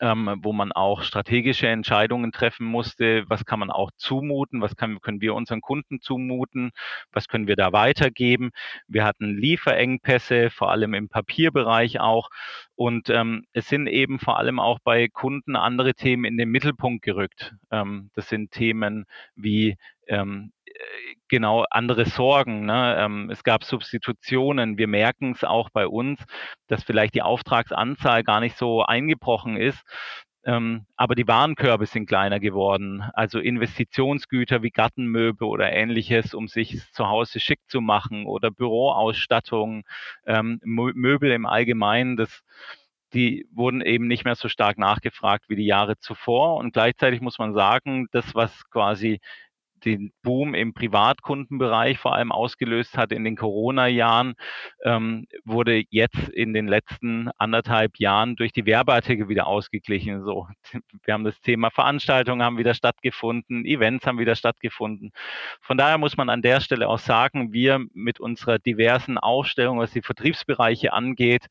ähm, 0.00 0.40
wo 0.42 0.52
man 0.52 0.72
auch 0.72 1.02
strategische 1.02 1.68
Entscheidungen 1.68 2.32
treffen 2.32 2.66
musste. 2.66 3.24
Was 3.28 3.44
kann 3.44 3.58
man 3.58 3.70
auch 3.70 3.90
zumuten? 3.96 4.60
Was 4.60 4.76
kann, 4.76 5.00
können 5.00 5.20
wir 5.20 5.34
unseren 5.34 5.60
Kunden 5.60 6.00
zumuten? 6.00 6.70
Was 7.12 7.28
können 7.28 7.46
wir 7.46 7.56
da 7.56 7.72
weitergeben? 7.72 8.50
Wir 8.86 9.04
hatten 9.04 9.36
Lieferengpässe, 9.36 10.50
vor 10.50 10.70
allem 10.70 10.94
im 10.94 11.08
Papierbereich 11.08 12.00
auch. 12.00 12.28
Und 12.76 13.08
ähm, 13.10 13.44
es 13.52 13.68
sind 13.68 13.86
eben 13.86 14.18
vor 14.18 14.38
allem 14.38 14.58
auch 14.58 14.78
bei 14.82 15.08
Kunden 15.08 15.56
andere 15.56 15.94
Themen 15.94 16.24
in 16.24 16.36
den 16.36 16.50
Mittelpunkt 16.50 17.02
gerückt. 17.02 17.54
Ähm, 17.70 18.10
das 18.14 18.28
sind 18.28 18.50
Themen 18.50 19.06
wie 19.36 19.76
ähm, 20.08 20.52
genau 21.28 21.64
andere 21.70 22.04
Sorgen. 22.06 22.66
Ne? 22.66 22.96
Ähm, 22.98 23.30
es 23.30 23.42
gab 23.44 23.64
Substitutionen. 23.64 24.78
Wir 24.78 24.88
merken 24.88 25.32
es 25.32 25.44
auch 25.44 25.70
bei 25.70 25.86
uns, 25.86 26.20
dass 26.68 26.84
vielleicht 26.84 27.14
die 27.14 27.22
Auftragsanzahl 27.22 28.24
gar 28.24 28.40
nicht 28.40 28.56
so 28.56 28.82
eingebrochen 28.82 29.56
ist. 29.56 29.82
Ähm, 30.46 30.86
aber 30.96 31.14
die 31.14 31.26
Warenkörbe 31.26 31.86
sind 31.86 32.06
kleiner 32.06 32.38
geworden. 32.38 33.02
Also 33.14 33.38
Investitionsgüter 33.38 34.62
wie 34.62 34.70
Gartenmöbel 34.70 35.48
oder 35.48 35.72
ähnliches, 35.72 36.34
um 36.34 36.48
sich 36.48 36.82
zu 36.92 37.08
Hause 37.08 37.40
schick 37.40 37.60
zu 37.66 37.80
machen 37.80 38.26
oder 38.26 38.50
Büroausstattung, 38.50 39.84
ähm, 40.26 40.60
Möbel 40.62 41.30
im 41.30 41.46
Allgemeinen, 41.46 42.16
das 42.16 42.42
die 43.14 43.46
wurden 43.52 43.80
eben 43.80 44.08
nicht 44.08 44.24
mehr 44.24 44.34
so 44.34 44.48
stark 44.48 44.76
nachgefragt 44.76 45.48
wie 45.48 45.54
die 45.54 45.66
Jahre 45.66 45.96
zuvor. 45.98 46.56
Und 46.56 46.72
gleichzeitig 46.72 47.20
muss 47.20 47.38
man 47.38 47.54
sagen, 47.54 48.08
das, 48.10 48.34
was 48.34 48.68
quasi 48.70 49.20
den 49.84 50.12
Boom 50.22 50.54
im 50.54 50.74
Privatkundenbereich 50.74 51.98
vor 51.98 52.14
allem 52.14 52.32
ausgelöst 52.32 52.96
hat 52.96 53.12
in 53.12 53.24
den 53.24 53.36
Corona-Jahren, 53.36 54.34
ähm, 54.82 55.26
wurde 55.44 55.82
jetzt 55.90 56.28
in 56.30 56.54
den 56.54 56.66
letzten 56.66 57.30
anderthalb 57.38 57.98
Jahren 57.98 58.36
durch 58.36 58.52
die 58.52 58.66
Werbeartikel 58.66 59.28
wieder 59.28 59.46
ausgeglichen. 59.46 60.24
So, 60.24 60.48
wir 61.04 61.14
haben 61.14 61.24
das 61.24 61.40
Thema 61.40 61.70
Veranstaltungen 61.70 62.42
haben 62.42 62.58
wieder 62.58 62.74
stattgefunden, 62.74 63.64
Events 63.64 64.06
haben 64.06 64.18
wieder 64.18 64.34
stattgefunden. 64.34 65.12
Von 65.60 65.78
daher 65.78 65.98
muss 65.98 66.16
man 66.16 66.30
an 66.30 66.42
der 66.42 66.60
Stelle 66.60 66.88
auch 66.88 66.98
sagen, 66.98 67.52
wir 67.52 67.84
mit 67.92 68.20
unserer 68.20 68.58
diversen 68.58 69.18
Aufstellung, 69.18 69.78
was 69.78 69.92
die 69.92 70.02
Vertriebsbereiche 70.02 70.92
angeht, 70.92 71.46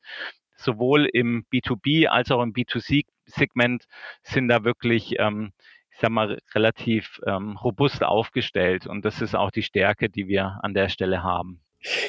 sowohl 0.56 1.06
im 1.06 1.44
B2B 1.52 2.06
als 2.06 2.30
auch 2.30 2.42
im 2.42 2.52
B2C-Segment 2.52 3.84
sind 4.22 4.48
da 4.48 4.64
wirklich 4.64 5.16
ähm, 5.18 5.52
ich 5.94 6.00
sag 6.00 6.10
mal, 6.10 6.38
relativ 6.54 7.20
ähm, 7.26 7.56
robust 7.56 8.02
aufgestellt. 8.02 8.86
Und 8.86 9.04
das 9.04 9.20
ist 9.20 9.34
auch 9.34 9.50
die 9.50 9.62
Stärke, 9.62 10.10
die 10.10 10.26
wir 10.26 10.58
an 10.62 10.74
der 10.74 10.88
Stelle 10.88 11.22
haben. 11.22 11.60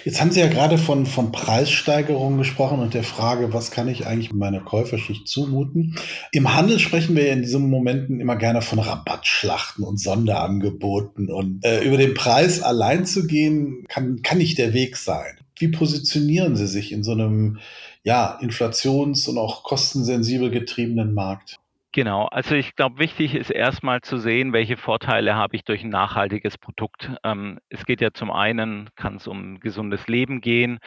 Jetzt 0.05 0.21
haben 0.21 0.31
Sie 0.31 0.39
ja 0.39 0.47
gerade 0.47 0.77
von, 0.77 1.05
von 1.05 1.33
Preissteigerungen 1.33 2.37
gesprochen 2.37 2.79
und 2.79 2.93
der 2.93 3.03
Frage, 3.03 3.53
was 3.53 3.71
kann 3.71 3.89
ich 3.89 4.07
eigentlich 4.07 4.31
meiner 4.31 4.61
Käuferschicht 4.61 5.27
zumuten? 5.27 5.97
Im 6.31 6.55
Handel 6.55 6.79
sprechen 6.79 7.15
wir 7.15 7.27
ja 7.27 7.33
in 7.33 7.41
diesen 7.41 7.69
Momenten 7.69 8.21
immer 8.21 8.37
gerne 8.37 8.61
von 8.61 8.79
Rabattschlachten 8.79 9.83
und 9.83 9.99
Sonderangeboten 9.99 11.29
und 11.29 11.65
äh, 11.65 11.83
über 11.83 11.97
den 11.97 12.13
Preis 12.13 12.61
allein 12.61 13.05
zu 13.05 13.27
gehen, 13.27 13.83
kann, 13.89 14.21
kann 14.21 14.37
nicht 14.37 14.57
der 14.57 14.73
Weg 14.73 14.95
sein. 14.95 15.39
Wie 15.57 15.67
positionieren 15.67 16.55
Sie 16.55 16.67
sich 16.67 16.93
in 16.93 17.03
so 17.03 17.11
einem 17.11 17.59
ja, 18.03 18.39
inflations- 18.41 19.27
und 19.27 19.37
auch 19.37 19.63
kostensensibel 19.63 20.51
getriebenen 20.51 21.13
Markt? 21.13 21.57
Genau, 21.95 22.25
also 22.25 22.55
ich 22.55 22.75
glaube, 22.75 22.99
wichtig 22.99 23.35
ist 23.35 23.49
erstmal 23.49 24.01
zu 24.01 24.17
sehen, 24.17 24.51
welche 24.51 24.75
Vorteile 24.75 25.35
habe 25.35 25.55
ich 25.55 25.63
durch 25.63 25.81
ein 25.81 25.89
nachhaltiges 25.91 26.57
Produkt. 26.57 27.09
Ähm, 27.23 27.57
es 27.69 27.85
geht 27.85 28.01
ja 28.01 28.11
zum 28.11 28.31
einen, 28.31 28.89
kann 28.97 29.15
es 29.15 29.27
um 29.27 29.61
gesundes 29.61 30.05
Leben 30.09 30.41
gehen, 30.41 30.79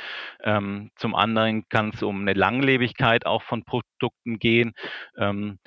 ähm, 0.44 0.90
zum 0.96 1.14
anderen 1.14 1.66
kann 1.70 1.92
es 1.94 2.02
um 2.02 2.20
eine 2.20 2.34
Langlebigkeit 2.34 3.24
auch 3.24 3.42
von 3.42 3.64
Produkten 3.64 4.38
gehen. 4.38 4.74
Ähm, 5.16 5.58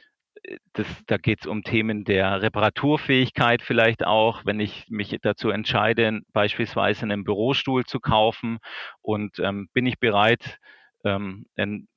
äh, 0.43 0.57
das, 0.73 0.85
da 1.07 1.17
geht 1.17 1.39
es 1.41 1.47
um 1.47 1.63
Themen 1.63 2.03
der 2.03 2.43
Reparaturfähigkeit 2.43 3.63
vielleicht 3.63 4.05
auch, 4.05 4.45
wenn 4.45 4.59
ich 4.59 4.85
mich 4.89 5.17
dazu 5.23 5.49
entscheide, 5.49 6.21
beispielsweise 6.33 7.01
einen 7.01 7.23
Bürostuhl 7.23 7.83
zu 7.85 7.99
kaufen 7.99 8.59
und 9.01 9.39
ähm, 9.39 9.69
bin 9.73 9.87
ich 9.87 9.97
bereit, 9.99 10.59
ähm, 11.03 11.47
ein 11.55 11.87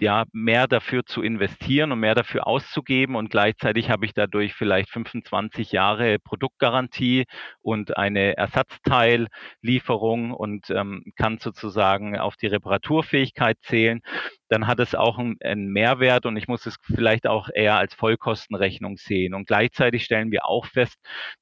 ja, 0.00 0.24
mehr 0.32 0.66
dafür 0.68 1.04
zu 1.04 1.22
investieren 1.22 1.92
und 1.92 2.00
mehr 2.00 2.14
dafür 2.14 2.46
auszugeben 2.46 3.16
und 3.16 3.30
gleichzeitig 3.30 3.90
habe 3.90 4.06
ich 4.06 4.14
dadurch 4.14 4.54
vielleicht 4.54 4.90
25 4.90 5.72
Jahre 5.72 6.18
Produktgarantie 6.18 7.24
und 7.60 7.96
eine 7.96 8.36
Ersatzteillieferung 8.36 10.32
und 10.32 10.70
ähm, 10.70 11.04
kann 11.16 11.38
sozusagen 11.38 12.16
auf 12.18 12.36
die 12.36 12.46
Reparaturfähigkeit 12.46 13.58
zählen, 13.62 14.00
dann 14.48 14.66
hat 14.66 14.80
es 14.80 14.94
auch 14.94 15.18
einen 15.18 15.68
Mehrwert 15.72 16.26
und 16.26 16.36
ich 16.36 16.48
muss 16.48 16.66
es 16.66 16.76
vielleicht 16.82 17.26
auch 17.26 17.48
eher 17.52 17.76
als 17.76 17.94
Vollkostenrechnung 17.94 18.96
sehen. 18.96 19.34
Und 19.34 19.46
gleichzeitig 19.46 20.04
stellen 20.04 20.30
wir 20.30 20.46
auch 20.46 20.66
fest, 20.66 20.96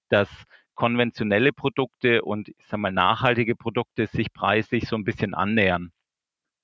dass 0.09 0.29
konventionelle 0.75 1.53
Produkte 1.53 2.23
und 2.23 2.49
ich 2.49 2.67
sag 2.69 2.79
mal 2.81 2.93
nachhaltige 2.93 3.57
Produkte 3.57 4.07
sich 4.07 4.33
preislich 4.33 4.89
so 4.89 4.97
ein 4.97 5.05
bisschen 5.05 5.35
annähern. 5.35 5.91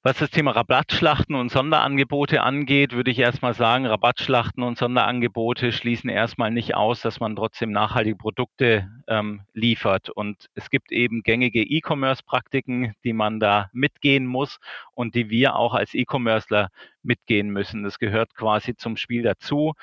Was 0.04 0.18
das 0.18 0.30
Thema 0.30 0.50
Rabattschlachten 0.50 1.36
und 1.36 1.52
Sonderangebote 1.52 2.42
angeht, 2.42 2.90
würde 2.90 3.12
ich 3.12 3.20
erstmal 3.20 3.54
sagen, 3.54 3.86
Rabattschlachten 3.86 4.64
und 4.64 4.76
Sonderangebote 4.76 5.70
schließen 5.70 6.10
erstmal 6.10 6.50
nicht 6.50 6.74
aus, 6.74 7.02
dass 7.02 7.20
man 7.20 7.36
trotzdem 7.36 7.70
nachhaltige 7.70 8.16
Produkte 8.16 8.90
ähm, 9.06 9.42
liefert. 9.52 10.10
Und 10.10 10.48
es 10.54 10.70
gibt 10.70 10.90
eben 10.90 11.22
gängige 11.22 11.62
E-Commerce-Praktiken, 11.62 12.94
die 13.04 13.12
man 13.12 13.38
da 13.38 13.70
mitgehen 13.72 14.26
muss 14.26 14.58
und 14.94 15.14
die 15.14 15.30
wir 15.30 15.54
auch 15.54 15.72
als 15.72 15.94
E-Commercer 15.94 16.70
mitgehen 17.04 17.50
müssen. 17.50 17.84
Das 17.84 18.00
gehört 18.00 18.34
quasi 18.34 18.74
zum 18.74 18.96
Spiel 18.96 19.22
dazu. 19.22 19.74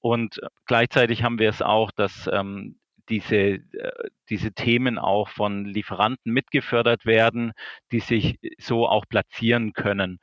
Und 0.00 0.40
gleichzeitig 0.64 1.24
haben 1.24 1.38
wir 1.38 1.50
es 1.50 1.60
auch, 1.60 1.90
dass 1.90 2.26
ähm, 2.32 2.78
diese, 3.08 3.36
äh, 3.36 3.60
diese 4.28 4.52
Themen 4.52 4.98
auch 4.98 5.28
von 5.28 5.64
Lieferanten 5.64 6.32
mitgefördert 6.32 7.06
werden, 7.06 7.52
die 7.92 8.00
sich 8.00 8.38
so 8.58 8.88
auch 8.88 9.04
platzieren 9.08 9.72
können. 9.72 10.18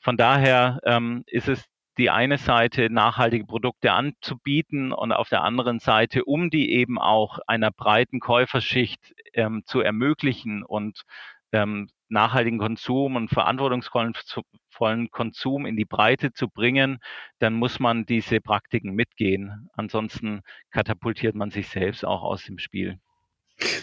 Von 0.00 0.16
daher 0.16 0.80
ähm, 0.84 1.24
ist 1.26 1.48
es 1.48 1.64
die 1.98 2.10
eine 2.10 2.38
Seite 2.38 2.90
nachhaltige 2.90 3.46
Produkte 3.46 3.92
anzubieten 3.92 4.92
und 4.92 5.12
auf 5.12 5.28
der 5.28 5.42
anderen 5.42 5.78
Seite, 5.78 6.24
um 6.24 6.50
die 6.50 6.72
eben 6.72 6.98
auch 6.98 7.38
einer 7.46 7.70
breiten 7.70 8.20
Käuferschicht 8.20 9.14
ähm, 9.32 9.62
zu 9.64 9.80
ermöglichen 9.80 10.62
und 10.62 11.02
ähm, 11.52 11.88
nachhaltigen 12.08 12.58
Konsum 12.58 13.16
und 13.16 13.28
verantwortungsvollen 13.30 15.10
Konsum 15.10 15.66
in 15.66 15.76
die 15.76 15.84
Breite 15.84 16.32
zu 16.32 16.48
bringen, 16.48 16.98
dann 17.38 17.54
muss 17.54 17.80
man 17.80 18.06
diese 18.06 18.40
Praktiken 18.40 18.94
mitgehen. 18.94 19.68
Ansonsten 19.74 20.42
katapultiert 20.70 21.34
man 21.34 21.50
sich 21.50 21.68
selbst 21.68 22.04
auch 22.04 22.22
aus 22.22 22.44
dem 22.44 22.58
Spiel. 22.58 22.98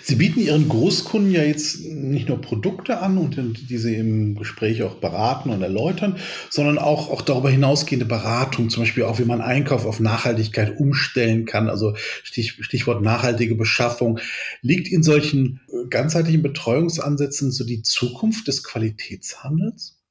Sie 0.04 0.16
bieten 0.16 0.40
Ihren 0.40 0.70
Großkunden 0.70 1.32
ja 1.32 1.42
jetzt 1.42 1.84
nicht 1.84 2.30
nur 2.30 2.40
Produkte 2.40 3.00
an 3.00 3.18
und 3.18 3.38
die 3.70 3.78
Sie 3.78 3.96
im 3.96 4.36
Gespräch 4.36 4.84
auch 4.84 4.96
beraten 4.96 5.50
und 5.50 5.64
erläutern, 5.64 6.18
sondern 6.52 6.78
auch, 6.78 7.10
auch 7.10 7.24
darüber 7.24 7.50
hinausgehende 7.50 8.06
Beratung, 8.06 8.70
zum 8.70 8.84
Beispiel 8.84 9.04
auch, 9.04 9.18
wie 9.18 9.26
man 9.26 9.42
Einkauf 9.42 9.86
auf 9.86 10.00
Nachhaltigkeit 10.00 10.78
umstellen 10.80 11.46
kann, 11.46 11.70
also 11.70 11.96
Stichwort 12.24 13.02
nachhaltige 13.02 13.56
Beschaffung. 13.56 14.20
Liegt 14.62 14.90
in 14.90 15.02
solchen 15.02 15.62
äh, 15.68 15.88
ganzheitlichen 15.90 16.44
Betreuungsansätzen 16.44 17.52
so 17.52 17.64
die 17.64 17.82
Zukunft 17.82 18.48
des 18.48 18.64
Qualitätshandels? 18.64 20.03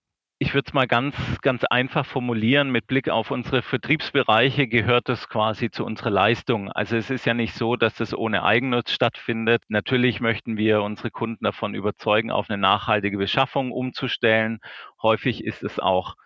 Ich 0.43 0.55
würde 0.55 0.67
es 0.67 0.75
mal 0.75 0.89
ganz, 0.89 1.15
ganz 1.43 1.63
einfach 1.63 2.05
formulieren. 2.05 2.73
Mit 2.73 2.89
Blick 2.89 3.09
auf 3.09 3.31
unsere 3.31 3.63
Vertriebsbereiche 3.63 4.67
gehört 4.67 5.09
es 5.09 5.29
quasi 5.29 5.71
zu 5.71 5.85
unserer 5.85 6.11
Leistung. 6.11 6.69
Also 6.69 6.97
es 6.97 7.11
ist 7.11 7.25
ja 7.27 7.33
nicht 7.33 7.55
so, 7.55 7.77
dass 7.77 7.95
das 7.95 8.13
ohne 8.13 8.43
Eigennutz 8.43 8.91
stattfindet. 8.91 9.63
Natürlich 9.69 10.21
möchten 10.21 10.57
wir 10.57 10.83
unsere 10.83 11.13
Kunden 11.13 11.45
davon 11.45 11.77
überzeugen, 11.77 12.33
auf 12.33 12.51
eine 12.51 12.61
nachhaltige 12.61 13.19
Beschaffung 13.19 13.71
umzustellen. 13.71 14.59
Häufig 15.01 15.45
ist 15.45 15.63
es 15.63 15.79
auch 15.79 16.17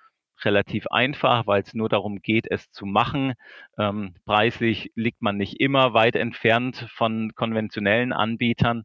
relativ 0.44 0.87
einfach, 0.87 1.46
weil 1.46 1.61
es 1.61 1.74
nur 1.74 1.90
darum 1.90 2.22
geht, 2.22 2.50
es 2.50 2.70
zu 2.70 2.87
machen. 2.87 3.35
Ähm, 3.79 4.14
preislich 4.24 4.92
liegt 4.94 5.20
man 5.20 5.37
nicht 5.37 5.61
immer 5.61 5.92
weit 5.92 6.16
entfernt 6.16 6.87
von 6.94 7.33
konventionellen 7.35 8.14
Anbietern. 8.14 8.85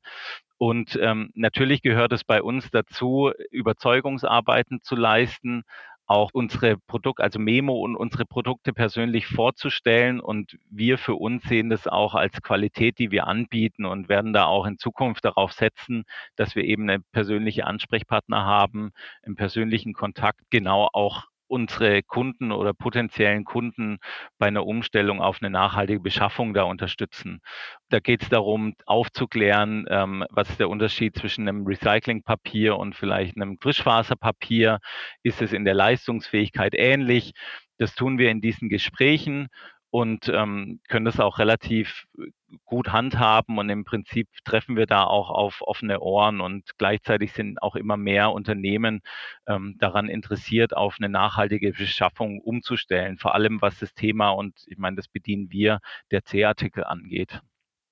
Und 0.61 0.95
ähm, 1.01 1.31
natürlich 1.33 1.81
gehört 1.81 2.13
es 2.13 2.23
bei 2.23 2.43
uns 2.43 2.69
dazu, 2.69 3.31
Überzeugungsarbeiten 3.49 4.79
zu 4.83 4.95
leisten, 4.95 5.63
auch 6.05 6.29
unsere 6.33 6.77
Produkte, 6.77 7.23
also 7.23 7.39
Memo 7.39 7.79
und 7.79 7.95
unsere 7.95 8.25
Produkte 8.25 8.71
persönlich 8.71 9.25
vorzustellen. 9.25 10.19
Und 10.19 10.59
wir 10.69 10.99
für 10.99 11.15
uns 11.15 11.45
sehen 11.45 11.71
das 11.71 11.87
auch 11.87 12.13
als 12.13 12.43
Qualität, 12.43 12.99
die 12.99 13.09
wir 13.09 13.25
anbieten 13.25 13.85
und 13.85 14.07
werden 14.07 14.33
da 14.33 14.45
auch 14.45 14.67
in 14.67 14.77
Zukunft 14.77 15.25
darauf 15.25 15.51
setzen, 15.51 16.03
dass 16.35 16.55
wir 16.55 16.63
eben 16.63 16.87
eine 16.87 16.99
persönliche 17.11 17.65
Ansprechpartner 17.65 18.45
haben, 18.45 18.91
im 19.23 19.35
persönlichen 19.35 19.93
Kontakt 19.93 20.41
genau 20.51 20.89
auch 20.93 21.30
unsere 21.51 22.01
Kunden 22.01 22.51
oder 22.51 22.73
potenziellen 22.73 23.43
Kunden 23.43 23.97
bei 24.39 24.47
einer 24.47 24.65
Umstellung 24.65 25.21
auf 25.21 25.39
eine 25.41 25.49
nachhaltige 25.49 25.99
Beschaffung 25.99 26.53
da 26.53 26.63
unterstützen. 26.63 27.41
Da 27.89 27.99
geht 27.99 28.23
es 28.23 28.29
darum, 28.29 28.73
aufzuklären, 28.85 29.85
ähm, 29.89 30.25
was 30.29 30.49
ist 30.49 30.59
der 30.59 30.69
Unterschied 30.69 31.15
zwischen 31.17 31.47
einem 31.47 31.65
Recyclingpapier 31.65 32.77
und 32.77 32.95
vielleicht 32.95 33.35
einem 33.35 33.57
Frischfaserpapier. 33.61 34.79
Ist 35.23 35.41
es 35.41 35.51
in 35.51 35.65
der 35.65 35.73
Leistungsfähigkeit 35.73 36.73
ähnlich? 36.75 37.33
Das 37.77 37.95
tun 37.95 38.17
wir 38.17 38.31
in 38.31 38.41
diesen 38.41 38.69
Gesprächen 38.69 39.49
und 39.91 40.29
ähm, 40.29 40.79
können 40.87 41.05
das 41.05 41.19
auch 41.19 41.37
relativ 41.37 42.07
äh, 42.17 42.31
gut 42.65 42.91
handhaben 42.91 43.57
und 43.57 43.69
im 43.69 43.83
Prinzip 43.83 44.27
treffen 44.45 44.75
wir 44.75 44.85
da 44.85 45.03
auch 45.03 45.29
auf 45.29 45.61
offene 45.61 45.99
Ohren 45.99 46.41
und 46.41 46.63
gleichzeitig 46.77 47.33
sind 47.33 47.61
auch 47.61 47.75
immer 47.75 47.97
mehr 47.97 48.31
Unternehmen 48.31 49.01
ähm, 49.47 49.75
daran 49.79 50.07
interessiert, 50.07 50.75
auf 50.75 50.95
eine 50.97 51.09
nachhaltige 51.09 51.71
Beschaffung 51.73 52.39
umzustellen, 52.39 53.17
vor 53.17 53.35
allem 53.35 53.61
was 53.61 53.79
das 53.79 53.93
Thema 53.93 54.29
und 54.29 54.55
ich 54.65 54.77
meine, 54.77 54.95
das 54.95 55.09
bedienen 55.09 55.51
wir, 55.51 55.79
der 56.09 56.23
C-Artikel 56.23 56.85
angeht. 56.85 57.41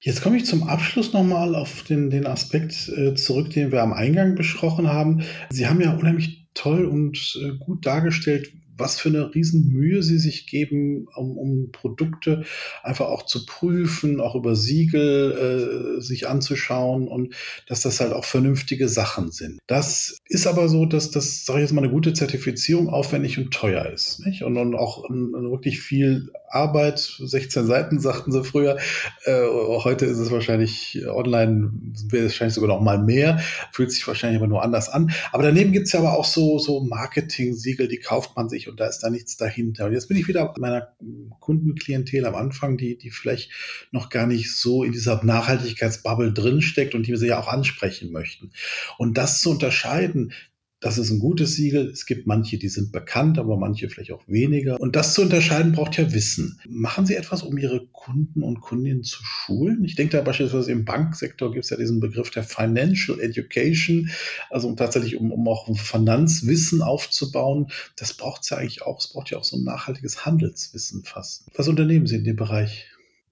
Jetzt 0.02 0.22
komme 0.24 0.38
ich 0.38 0.46
zum 0.46 0.64
Abschluss 0.64 1.12
nochmal 1.12 1.56
auf 1.56 1.84
den, 1.84 2.10
den 2.10 2.26
Aspekt 2.26 2.88
äh, 2.88 3.16
zurück, 3.16 3.50
den 3.50 3.74
wir 3.74 3.84
am 3.84 3.92
Eingang 3.92 4.36
besprochen 4.36 4.88
haben. 4.88 5.24
Sie 5.50 5.68
haben 5.68 5.82
ja 5.82 5.94
unheimlich 5.94 6.48
toll 6.54 6.86
und 6.86 7.38
äh, 7.44 7.58
gut 7.58 7.86
dargestellt, 7.86 8.50
was 8.80 9.00
für 9.00 9.10
eine 9.10 9.34
Riesenmühe 9.34 10.04
sie 10.04 10.18
sich 10.18 10.48
geben, 10.48 11.08
um, 11.16 11.38
um 11.38 11.72
Produkte 11.72 12.44
einfach 12.84 13.08
auch 13.08 13.24
zu 13.24 13.46
prüfen, 13.46 14.22
auch 14.22 14.36
über 14.36 14.56
Siegel 14.56 15.98
äh, 15.98 16.02
sich 16.02 16.28
anzuschauen 16.28 17.08
und 17.08 17.36
dass 17.68 17.82
das 17.82 18.00
halt 18.00 18.14
auch 18.14 18.26
vernünftige 18.26 18.88
Sachen 18.88 19.32
sind. 19.32 19.60
Das 19.68 20.18
ist 20.26 20.48
aber 20.48 20.70
so, 20.70 20.86
dass 20.86 21.12
das, 21.12 21.46
sage 21.46 21.60
ich 21.60 21.64
jetzt 21.64 21.74
mal, 21.74 21.84
eine 21.84 21.92
gute 21.92 22.14
Zertifizierung 22.14 22.90
aufwendig 22.90 23.38
und 23.38 23.52
teuer 23.52 23.86
ist. 23.92 24.26
Nicht? 24.26 24.44
Und, 24.44 24.58
und 24.58 24.76
auch 24.76 25.10
um, 25.10 25.34
wirklich 25.52 25.82
viel 25.82 26.32
Arbeit, 26.50 27.00
16 27.00 27.66
Seiten 27.66 28.00
sagten 28.00 28.32
sie 28.32 28.44
früher. 28.44 28.78
Äh, 29.26 29.42
heute 29.84 30.06
ist 30.06 30.18
es 30.18 30.32
wahrscheinlich 30.32 31.06
online, 31.08 31.72
wäre 32.10 32.26
es 32.26 32.34
wahrscheinlich 32.34 32.56
sogar 32.56 32.70
noch 32.70 32.82
mal 32.82 33.00
mehr, 33.04 33.40
fühlt 33.72 33.92
sich 33.92 34.08
wahrscheinlich 34.08 34.40
aber 34.40 34.48
nur 34.48 34.64
anders 34.64 34.90
an. 34.90 35.12
Aber 35.32 35.44
daneben 35.44 35.72
gibt 35.72 35.88
es 35.88 35.94
ja 35.94 36.00
aber 36.00 36.18
auch 36.18 36.26
so, 36.26 36.60
so 36.60 36.82
Marketing-Siegel, 36.84 37.88
die 37.88 38.00
kauft 38.00 38.36
man 38.36 38.50
sich 38.50 38.68
und 38.70 38.80
da 38.80 38.88
ist 38.88 39.00
da 39.00 39.10
nichts 39.10 39.38
dahinter. 39.38 39.86
Und 39.86 39.94
jetzt 39.94 40.08
bin 40.08 40.18
ich 40.18 40.28
wieder 40.28 40.54
meiner 40.58 40.96
Kundenklientel 41.40 42.26
am 42.26 42.36
Anfang, 42.36 42.78
die, 42.78 42.98
die 42.98 43.12
vielleicht 43.12 43.52
noch 43.92 44.10
gar 44.10 44.28
nicht 44.28 44.56
so 44.56 44.84
in 44.84 44.92
dieser 44.92 45.24
Nachhaltigkeitsbubble 45.24 46.34
drinsteckt 46.34 46.96
und 46.96 47.08
die 47.08 47.12
wir 47.12 47.18
sie 47.18 47.28
ja 47.28 47.40
auch 47.40 47.48
ansprechen 47.48 48.12
möchten. 48.12 48.52
Und 48.98 49.18
das 49.18 49.42
zu 49.42 49.52
unterscheiden, 49.52 50.34
das 50.80 50.98
ist 50.98 51.12
ein 51.12 51.20
gutes 51.20 51.56
Siegel. 51.56 51.90
Es 51.90 52.06
gibt 52.06 52.26
manche, 52.26 52.58
die 52.58 52.70
sind 52.70 52.92
bekannt, 52.92 53.38
aber 53.38 53.58
manche 53.58 53.90
vielleicht 53.90 54.12
auch 54.12 54.24
weniger. 54.28 54.80
Und 54.80 54.96
das 54.96 55.14
zu 55.14 55.22
unterscheiden 55.22 55.74
braucht 55.74 55.98
ja 55.98 56.14
Wissen. 56.14 56.60
Machen 56.70 57.06
Sie 57.06 57.16
etwas, 57.16 57.44
um 57.44 57.58
Ihre 57.58 57.86
Kunden 57.88 58.44
und 58.44 58.62
Kundinnen 58.62 59.04
zu 59.04 59.22
schulen? 59.24 59.84
Ich 59.84 59.96
denke 59.96 60.16
da 60.16 60.24
beispielsweise 60.24 60.72
im 60.72 60.86
Banksektor 60.86 61.52
gibt 61.52 61.66
es 61.66 61.70
ja 61.70 61.78
diesen 61.78 62.00
Begriff 62.00 62.32
der 62.32 62.44
Financial 62.44 63.20
Education, 63.20 64.10
also 64.50 64.70
um 64.70 64.78
tatsächlich 64.78 65.18
um, 65.18 65.32
um 65.32 65.48
auch 65.50 65.68
Finanzwissen 65.78 66.82
aufzubauen. 66.82 67.68
Das 67.98 68.14
braucht 68.14 68.44
es 68.44 68.50
ja 68.50 68.58
eigentlich 68.58 68.82
auch. 68.84 69.00
Es 69.00 69.08
braucht 69.10 69.32
ja 69.32 69.38
auch 69.38 69.44
so 69.44 69.58
ein 69.58 69.64
nachhaltiges 69.64 70.26
Handelswissen 70.26 71.04
fast. 71.04 71.44
Was 71.56 71.68
unternehmen 71.68 72.08
Sie 72.08 72.16
in 72.16 72.24
dem 72.24 72.38
Bereich? 72.38 72.88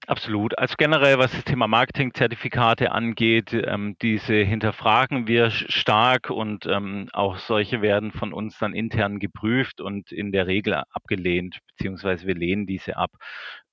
Absolut. 0.09 0.57
Also 0.57 0.75
generell, 0.77 1.17
was 1.19 1.33
das 1.33 1.43
Thema 1.43 1.67
Marketingzertifikate 1.67 2.93
angeht, 2.93 3.51
ähm, 3.51 3.97
diese 4.01 4.35
hinterfragen 4.35 5.27
wir 5.27 5.51
stark 5.51 6.29
und 6.29 6.65
ähm, 6.65 7.09
auch 7.11 7.37
solche 7.37 7.81
werden 7.81 8.13
von 8.13 8.31
uns 8.31 8.57
dann 8.57 8.73
intern 8.73 9.19
geprüft 9.19 9.81
und 9.81 10.13
in 10.13 10.31
der 10.31 10.47
Regel 10.47 10.75
abgelehnt, 10.91 11.59
beziehungsweise 11.67 12.25
wir 12.25 12.35
lehnen 12.35 12.65
diese 12.65 12.95
ab. 12.95 13.11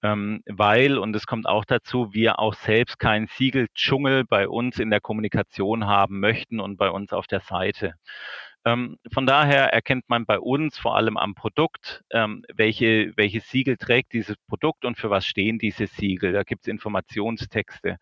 Ähm, 0.03 0.43
weil, 0.47 0.99
und 0.99 1.15
es 1.15 1.27
kommt 1.27 1.47
auch 1.47 1.65
dazu, 1.65 2.13
wir 2.13 2.41
auch 2.41 2.55
selbst 2.55 2.99
keinen 2.99 3.29
Siegeldschungel 3.29 4.25
bei 4.25 4.49
uns 4.49 4.81
in 4.81 4.91
der 4.91 5.01
Kommunikation 5.01 5.87
haben 5.87 6.19
möchten 6.19 6.59
und 6.59 6.77
bei 6.79 6.91
uns 6.91 7.13
auf 7.13 7.29
der 7.29 7.41
Seite. 7.41 7.95
Ähm, 8.65 8.99
von 9.13 9.27
daher 9.27 9.73
erkennt 9.73 10.09
man 10.09 10.27
bei 10.27 10.39
uns 10.39 10.79
vor 10.79 10.97
allem 10.97 11.17
am 11.17 11.35
Produkt, 11.35 12.03
ähm, 12.11 12.45
welche, 12.55 13.13
welche 13.17 13.41
Siegel 13.41 13.77
trägt 13.77 14.13
dieses 14.15 14.37
Produkt 14.49 14.85
und 14.85 14.97
für 14.99 15.11
was 15.11 15.27
stehen 15.27 15.59
diese 15.59 15.87
Siegel. 15.87 16.33
Da 16.33 16.43
gibt 16.45 16.63
es 16.63 16.69
Informationstexte. 16.69 17.99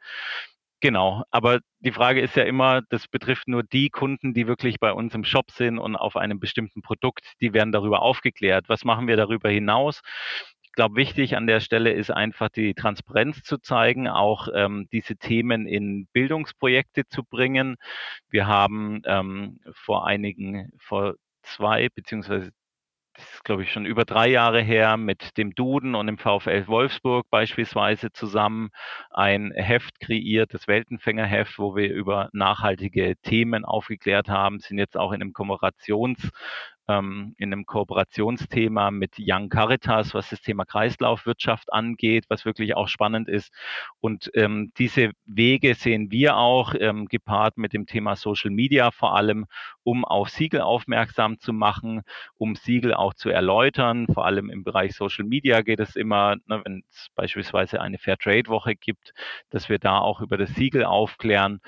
Genau, 0.80 1.22
aber 1.30 1.60
die 1.78 1.92
Frage 1.92 2.20
ist 2.20 2.34
ja 2.34 2.42
immer, 2.42 2.82
das 2.90 3.06
betrifft 3.06 3.46
nur 3.46 3.62
die 3.62 3.88
Kunden, 3.88 4.34
die 4.34 4.48
wirklich 4.48 4.80
bei 4.80 4.92
uns 4.92 5.14
im 5.14 5.22
Shop 5.24 5.52
sind 5.52 5.78
und 5.78 5.94
auf 5.94 6.16
einem 6.16 6.40
bestimmten 6.40 6.82
Produkt, 6.82 7.34
die 7.40 7.54
werden 7.54 7.70
darüber 7.72 8.02
aufgeklärt. 8.02 8.68
Was 8.68 8.84
machen 8.84 9.06
wir 9.06 9.16
darüber 9.16 9.48
hinaus? 9.48 10.02
Ich 10.72 10.76
glaube, 10.76 10.96
wichtig 10.96 11.36
an 11.36 11.46
der 11.46 11.60
Stelle 11.60 11.92
ist 11.92 12.10
einfach 12.10 12.48
die 12.48 12.72
Transparenz 12.72 13.42
zu 13.42 13.58
zeigen, 13.58 14.08
auch 14.08 14.48
ähm, 14.54 14.88
diese 14.90 15.16
Themen 15.16 15.66
in 15.66 16.06
Bildungsprojekte 16.14 17.06
zu 17.06 17.24
bringen. 17.24 17.76
Wir 18.30 18.46
haben 18.46 19.02
ähm, 19.04 19.60
vor 19.74 20.06
einigen, 20.06 20.72
vor 20.78 21.16
zwei 21.42 21.90
beziehungsweise 21.94 22.52
das 23.12 23.34
ist, 23.34 23.44
glaube 23.44 23.62
ich, 23.62 23.70
schon 23.70 23.84
über 23.84 24.06
drei 24.06 24.28
Jahre 24.28 24.62
her, 24.62 24.96
mit 24.96 25.36
dem 25.36 25.54
Duden 25.54 25.94
und 25.94 26.06
dem 26.06 26.16
VfL 26.16 26.66
Wolfsburg 26.66 27.28
beispielsweise 27.28 28.10
zusammen 28.10 28.70
ein 29.10 29.52
Heft 29.52 30.00
kreiert, 30.00 30.54
das 30.54 30.66
Weltenfängerheft, 30.68 31.58
wo 31.58 31.76
wir 31.76 31.92
über 31.92 32.30
nachhaltige 32.32 33.16
Themen 33.22 33.66
aufgeklärt 33.66 34.30
haben, 34.30 34.60
sind 34.60 34.78
jetzt 34.78 34.96
auch 34.96 35.12
in 35.12 35.20
einem 35.20 35.32
Kooperations- 35.34 36.30
ähm, 36.88 37.34
in 37.38 37.52
einem 37.52 37.66
Kooperationsthema 37.66 38.90
mit 38.90 39.14
Young 39.18 39.48
Caritas, 39.48 40.14
was 40.14 40.30
das 40.30 40.40
Thema 40.40 40.64
Kreislaufwirtschaft 40.64 41.72
angeht, 41.72 42.24
was 42.28 42.44
wirklich 42.44 42.74
auch 42.74 42.88
spannend 42.88 43.28
ist. 43.28 43.52
Und 44.00 44.30
ähm, 44.34 44.72
diese 44.78 45.12
Wege 45.24 45.74
sehen 45.74 46.10
wir 46.10 46.36
auch 46.36 46.74
ähm, 46.78 47.06
gepaart 47.06 47.56
mit 47.58 47.72
dem 47.72 47.86
Thema 47.86 48.16
Social 48.16 48.50
Media 48.50 48.90
vor 48.90 49.16
allem, 49.16 49.46
um 49.84 50.04
auf 50.04 50.28
Siegel 50.30 50.60
aufmerksam 50.60 51.38
zu 51.38 51.52
machen, 51.52 52.02
um 52.36 52.56
Siegel 52.56 52.94
auch 52.94 53.14
zu 53.14 53.28
erläutern. 53.30 54.06
Vor 54.12 54.26
allem 54.26 54.50
im 54.50 54.64
Bereich 54.64 54.94
Social 54.94 55.24
Media 55.24 55.62
geht 55.62 55.80
es 55.80 55.96
immer, 55.96 56.36
ne, 56.46 56.62
wenn 56.64 56.82
es 56.90 57.08
beispielsweise 57.14 57.80
eine 57.80 57.98
Fairtrade-Woche 57.98 58.74
gibt, 58.74 59.12
dass 59.50 59.68
wir 59.68 59.78
da 59.78 59.98
auch 59.98 60.20
über 60.20 60.36
das 60.36 60.54
Siegel 60.54 60.84
aufklären. 60.84 61.60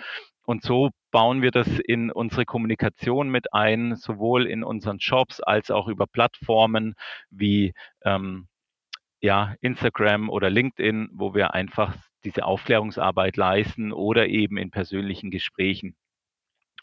Und 0.47 0.63
so 0.63 0.91
bauen 1.15 1.43
wir 1.43 1.53
das 1.53 1.69
in 1.79 2.11
unsere 2.11 2.45
Kommunikation 2.45 3.29
mit 3.29 3.55
ein, 3.55 3.95
sowohl 3.95 4.49
in 4.49 4.65
unseren 4.65 4.99
Shops 4.99 5.41
als 5.41 5.71
auch 5.71 5.87
über 5.87 6.09
Plattformen 6.09 6.97
wie 7.31 7.73
ähm, 8.05 8.49
ja, 9.21 9.55
Instagram 9.61 10.29
oder 10.29 10.51
LinkedIn, 10.51 11.11
wo 11.13 11.33
wir 11.33 11.55
einfach 11.55 11.95
diese 12.25 12.45
Aufklärungsarbeit 12.45 13.37
leisten 13.37 13.93
oder 13.93 14.27
eben 14.27 14.57
in 14.57 14.73
persönlichen 14.73 15.31
Gesprächen. 15.31 15.95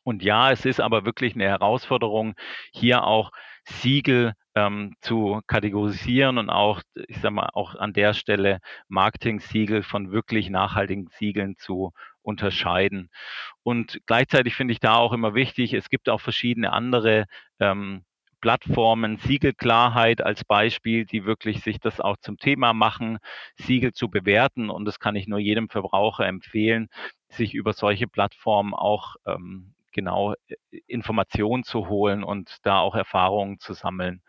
Und 0.04 0.24
ja, 0.24 0.50
es 0.50 0.63
ist 0.63 0.80
aber 0.80 1.04
wirklich 1.04 1.36
eine 1.36 1.50
Herausforderung, 1.50 2.36
hier 2.72 3.04
auch 3.04 3.32
Siegel 3.65 4.32
ähm, 4.56 4.96
zu 5.02 5.41
kategorisieren 5.46 6.38
und 6.38 6.50
auch, 6.50 6.82
ich 7.10 7.20
sag 7.20 7.34
mal, 7.34 7.50
auch 7.52 7.76
an 7.76 7.91
der 7.91 8.13
Stelle 8.13 8.60
Marketing-Siegel 8.88 9.84
von 9.84 10.13
wirklich 10.13 10.50
nachhaltigen 10.50 11.10
Siegeln 11.20 11.58
zu 11.58 11.91
unterscheiden. 12.22 13.10
Und 13.64 14.00
gleichzeitig 14.06 14.56
finde 14.56 14.74
ich 14.74 14.80
da 14.80 14.96
auch 14.96 15.14
immer 15.14 15.34
wichtig, 15.36 15.74
es 15.74 15.90
gibt 15.90 16.10
auch 16.10 16.22
verschiedene 16.22 16.74
andere 16.74 17.26
ähm, 17.60 18.04
Plattformen, 18.42 19.18
Siegelklarheit 19.18 20.22
als 20.22 20.44
Beispiel, 20.44 21.06
die 21.06 21.26
wirklich 21.26 21.62
sich 21.62 21.80
das 21.80 22.02
auch 22.02 22.18
zum 22.18 22.38
Thema 22.38 22.74
machen, 22.74 23.20
Siegel 23.56 23.94
zu 23.94 24.10
bewerten. 24.10 24.70
Und 24.72 24.86
das 24.86 25.00
kann 25.00 25.16
ich 25.16 25.28
nur 25.28 25.40
jedem 25.40 25.70
Verbraucher 25.70 26.26
empfehlen, 26.26 26.90
sich 27.30 27.54
über 27.54 27.74
solche 27.74 28.08
Plattformen 28.08 28.74
auch 28.74 29.16
ähm, 29.28 29.76
genau 29.92 30.34
äh, 30.48 30.56
Informationen 30.88 31.64
zu 31.64 31.88
holen 31.88 32.24
und 32.24 32.58
da 32.64 32.80
auch 32.80 32.96
Erfahrungen 32.96 33.60
zu 33.60 33.74
sammeln. 33.74 34.22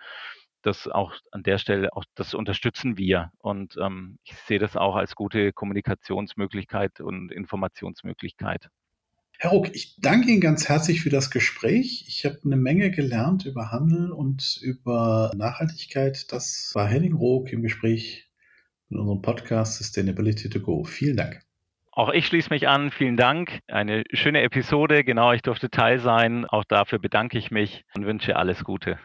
Das 0.63 0.89
auch 0.89 1.13
an 1.31 1.43
der 1.43 1.59
Stelle, 1.59 1.93
auch 1.95 2.05
das 2.15 2.35
unterstützen 2.35 2.97
wir. 2.97 3.31
Und 3.39 3.77
ähm, 3.81 4.19
ich 4.25 4.35
sehe 4.47 4.59
das 4.59 4.77
auch 4.77 4.97
als 4.97 5.15
gute 5.15 5.53
Kommunikationsmöglichkeit 5.53 7.01
und 7.01 7.31
Informationsmöglichkeit. 7.33 8.69
Herr 9.39 9.51
Ruck, 9.51 9.75
ich 9.75 9.97
danke 10.01 10.31
Ihnen 10.31 10.41
ganz 10.41 10.69
herzlich 10.69 11.03
für 11.03 11.11
das 11.11 11.33
Gespräch. 11.33 12.05
Ich 12.07 12.25
habe 12.25 12.39
eine 12.45 12.57
Menge 12.57 12.93
gelernt 12.93 13.45
über 13.45 13.73
Handel 13.73 14.13
und 14.13 14.61
über 14.63 15.33
Nachhaltigkeit. 15.35 16.31
Das 16.31 16.71
war 16.75 16.87
Henning 16.87 17.15
Ruck 17.15 17.53
im 17.53 17.63
Gespräch 17.63 18.31
in 18.89 18.99
unserem 18.99 19.21
Podcast 19.21 19.79
Sustainability 19.79 20.49
to 20.49 20.61
Go. 20.61 20.85
Vielen 20.85 21.17
Dank. 21.17 21.43
Auch 21.91 22.11
ich 22.11 22.27
schließe 22.27 22.51
mich 22.51 22.69
an. 22.69 22.91
Vielen 22.91 23.17
Dank. 23.17 23.59
Eine 23.67 24.05
schöne 24.13 24.43
Episode. 24.43 25.05
Genau, 25.05 25.33
ich 25.33 25.43
durfte 25.43 25.71
Teil 25.71 25.99
sein. 25.99 26.47
Auch 26.47 26.65
dafür 26.65 26.99
bedanke 26.99 27.37
ich 27.37 27.51
mich 27.51 27.85
und 27.95 28.07
wünsche 28.07 28.37
alles 28.37 28.65
Gute. 28.65 28.99